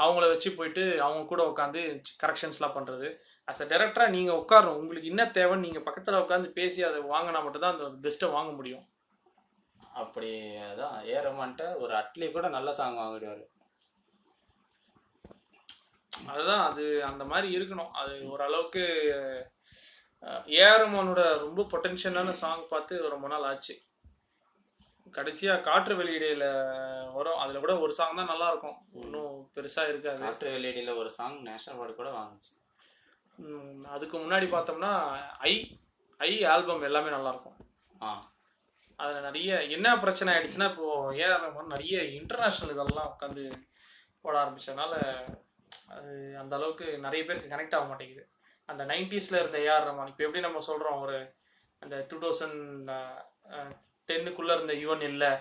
[0.05, 1.83] அவங்கள வச்சு போயிட்டு அவங்க கூட உட்காந்து
[2.23, 3.09] கரெக்ஷன்ஸ்லாம் பண்ணுறது
[3.51, 7.75] அஸ் அ டேரக்டராக நீங்கள் உட்காரணும் உங்களுக்கு என்ன தேவைன்னு நீங்கள் பக்கத்தில் உட்காந்து பேசி அதை வாங்கினா மட்டும்தான்
[7.77, 8.85] அந்த பெஸ்ட்டை வாங்க முடியும்.
[10.03, 10.31] அப்படி
[10.69, 13.45] அதான் ஏ ரஹ்மான்ட்ட ஒரு அட்லி கூட நல்ல சாங் வாங்கிடுவாரு.
[16.13, 17.93] அதுதான் அது அந்த மாதிரி இருக்கணும்.
[18.01, 18.85] அது ஓரளவுக்கு
[20.61, 23.75] ஏஆர்எம்மனோட ரொம்ப பொட்டென்ஷியலான சாங் பார்த்து ரொம்ப நாள் ஆச்சு.
[25.15, 26.45] கடைசியாக காற்று வெளியிடையில
[27.15, 27.41] வரும்.
[27.43, 30.21] அதில் கூட ஒரு சாங் தான் நல்லா இருக்கும் இன்னும் பெருசாக இருக்காது.
[30.25, 32.53] காற்று வெளியடியில ஒரு சாங் நேஷனல் அவார்டு கூட வாங்குச்சு.
[33.89, 34.93] அதுக்கு முன்னாடி பார்த்தோம்னா
[35.45, 35.53] ஐ
[36.21, 37.57] ஐ ஆல்பம் எல்லாமே நல்லா இருக்கும்
[38.03, 38.11] ஆ.
[38.99, 40.89] அதில் நிறைய என்ன பிரச்சனை ஆயிடுச்சுன்னா இப்போ
[41.19, 43.45] ஏஆர் ரஹ்மான் நிறைய இன்டர்நேஷ்னல் இதெல்லாம் உட்காந்து
[44.25, 44.93] போட ஆரம்பிச்சதுனால
[45.95, 48.25] அது அந்த அளவுக்கு நிறைய பேருக்கு கனெக்ட் ஆக மாட்டேங்குது.
[48.69, 51.17] அந்த நைன்டிஸில் இருந்த ஏஆர் ரஹ்மான் இப்போ எப்படி நம்ம சொல்கிறோம் ஒரு
[51.83, 52.91] அந்த டூ தௌசண்ட்
[54.09, 55.33] டென்னுக்குள்ளே இருந்த யுவன் இல்லை.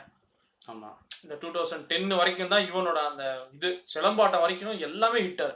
[0.71, 0.89] ஆமா.
[1.23, 3.23] இந்த டூ தௌசண்ட் டென் வரைக்கும் தான் யுவனோட அந்த
[3.55, 5.53] இது சிலம்பாட்டம் வரைக்கும் எல்லாமே ஹிட்டர்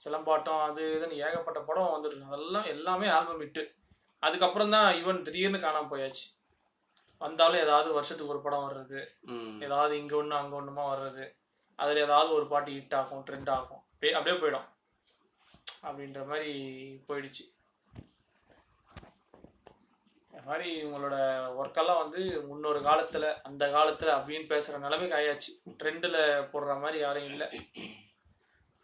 [0.00, 3.62] சிலம்பாட்டம் அது இதுன்னு ஏகப்பட்ட படம் வந்துருக்கு அதெல்லாம் எல்லாமே ஆல்பம் ஹிட்டு
[4.26, 6.24] அதுக்கப்புறம் தான் யுவன் திடீர்னு காணாம போயாச்சு.
[7.20, 9.00] வந்தாலும் ஏதாவது வருஷத்துக்கு ஒரு படம் வர்றது.
[9.66, 11.24] ஏதாவது இங்கே ஒன்று அங்கே ஒன்றுமா வர்றது.
[11.78, 13.82] அதில் ஏதாவது ஒரு பாட்டு ஹிட் ஆகும் ட்ரெண்ட் ஆகும்.
[14.18, 14.68] அப்படியே போயிடும்.
[15.86, 16.52] அப்படின்ற மாதிரி
[17.08, 17.44] போயிடுச்சு.
[20.50, 21.16] மாதிரி இவங்களோட
[21.60, 25.50] ஒர்க்கெல்லாம் வந்து முன்னொரு காலத்தில் அந்த காலத்தில் அப்படின்னு பேசுகிற நிலைமைக்கு ஆயாச்சு.
[25.82, 26.18] ட்ரெண்டில்
[26.52, 27.48] போடுற மாதிரி யாரும் இல்லை.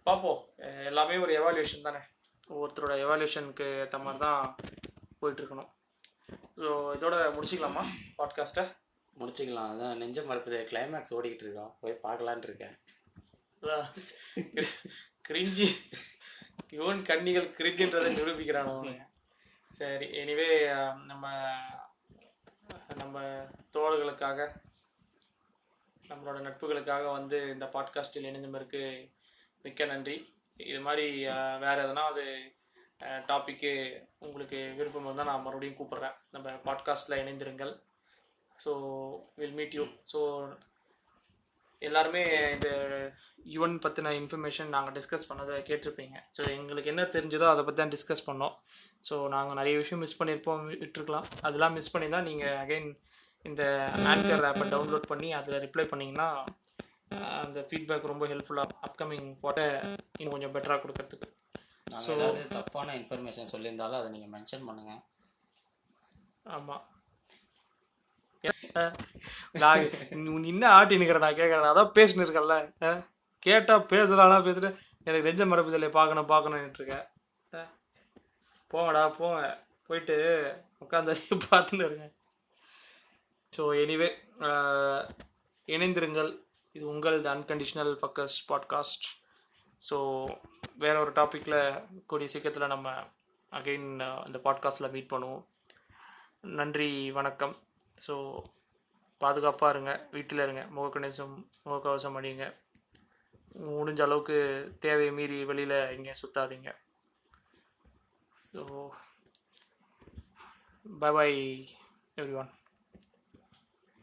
[0.03, 0.41] பார்ப்போம்
[0.85, 2.03] எல்லாமே ஒரு எவாலுவேஷன் தானே.
[2.51, 4.57] ஒவ்வொருத்தரோட எவாலுவேஷனுக்கு ஏற்ற மாதிரி தான்
[5.21, 5.71] போயிட்டுருக்கணும்.
[6.57, 7.85] ஸோ இதோட முடிச்சுக்கலாமா
[8.19, 8.65] பாட்காஸ்ட்டை
[9.17, 9.71] முடிச்சுக்கலாம்.
[9.73, 10.61] அதான் நெஞ்ச மறுப்பது.
[10.71, 11.73] கிளைமேக்ஸ் ஓடிக்கிட்டு இருக்கோம்.
[11.81, 12.77] போய் பார்க்கலான்ட்டு இருக்கேன்.
[15.29, 15.67] கிரிஞ்சி
[16.71, 18.71] யுவன் கண்ணிகள் கிரிஞ்சின்றதை நிரூபிக்கிறான்
[19.79, 20.49] சரி எனிவே
[21.05, 21.25] நம்ம
[22.97, 23.23] நம்ம
[23.73, 24.47] தோழர்களுக்காக
[26.09, 28.83] நம்மளோட நட்புகளுக்காக வந்து இந்த பாட்காஸ்டில் இணைந்தமருக்கு
[29.65, 30.17] மிக்க நன்றி.
[30.57, 32.25] இது மாதிரி வேறு வேற எதனா அது
[33.31, 33.73] டாப்பிக்கு
[34.19, 36.17] உங்களுக்கு விருப்பம் இருந்தால் நான் மறுபடியும் கூப்பிட்றேன்.
[36.31, 37.75] நம்ம பாட்காஸ்ட்டில் இணைந்திருங்கள்.
[38.65, 38.73] So
[39.35, 40.21] will meet you so
[41.79, 42.69] எல்லாருமே இந்த
[43.45, 46.17] யுவன் பற்றின இன்ஃபர்மேஷன் நாங்கள் டிஸ்கஸ் பண்ணதை கேட்டிருப்பீங்க.
[46.39, 48.55] ஸோ எங்களுக்கு என்ன தெரிஞ்சதோ அதை பற்றி தான் டிஸ்கஸ் பண்ணோம்.
[49.11, 51.25] ஸோ நாங்கள் நிறைய விஷயம் மிஸ் பண்ணியிருப்போம் விட்டுருக்கலாம்.
[51.41, 52.99] அதெல்லாம் மிஸ் பண்ணி தான் நீங்கள் அகைன்
[53.43, 56.45] இந்த ஆங்கர் ஆப்பை டவுன்லோட் பண்ணி அதில் ரிப்ளை பண்ணிங்கன்னா
[57.43, 59.81] அந்த ஃபீட்பேக் ரொம்ப ஹெல்ப்ஃபுல்லாக அப்கமிங் போட்ட
[60.19, 61.29] இன்னும் கொஞ்சம் பெட்டராக கொடுக்கறதுக்கு.
[61.99, 65.03] So- ஏதாவது தப்பான இன்ஃபர்மேஷன் சொல்லியிருந்தாலும் அதை நீங்கள் மென்ஷன் பண்ணுங்க.
[66.43, 66.85] ஆமாம்
[69.63, 69.85] நான்
[70.25, 72.57] நீ என்ன ஆட்டி நிற்கிற நான் கேட்குறேன் அதான் பேசினு இருக்கேன்ல.
[72.81, 73.05] கேட்டால்
[73.47, 74.71] கேட்டா பேசுறானா பேசுட்டு
[75.07, 77.07] எனக்கு நெஞ்ச மரபுதலை பார்க்கணும் பார்க்கணும்னு இருக்கேன்.
[78.71, 79.41] போங்கடா போங்க.
[79.89, 80.17] போயிட்டு
[80.85, 81.13] உட்காந்து
[81.51, 82.07] பார்த்துன்னு இருங்க
[83.57, 84.09] ஸோ எனிவே
[85.69, 86.31] இணைந்திருங்கள்.
[86.77, 89.07] இது உங்கள் the unconditional fuckers podcast
[89.89, 89.99] so
[90.83, 91.61] வேற ஒரு டாப்பிக்கில்
[92.11, 92.93] கூடிய சீக்கிரத்தில் நம்ம
[93.53, 93.89] அகைன்
[94.25, 95.45] அந்த பாட்காஸ்ட்டில் மீட் பண்ணுவோம்.
[96.59, 97.55] நன்றி வணக்கம்.
[97.99, 98.15] ஸோ
[99.21, 99.93] பாதுகாப்பாக இருங்க.
[100.11, 100.63] வீட்டில் இருங்க.
[100.77, 101.35] முகக்கணிசம்
[101.65, 102.47] முகக்கவசம் அணியுங்க.
[103.71, 104.39] முடிஞ்ச அளவுக்கு
[104.81, 106.71] தேவையை மீறி வெளியில் எங்கேயும் சுத்தாதீங்க.
[108.41, 108.61] So
[110.87, 111.37] bye bye
[112.35, 112.51] everyone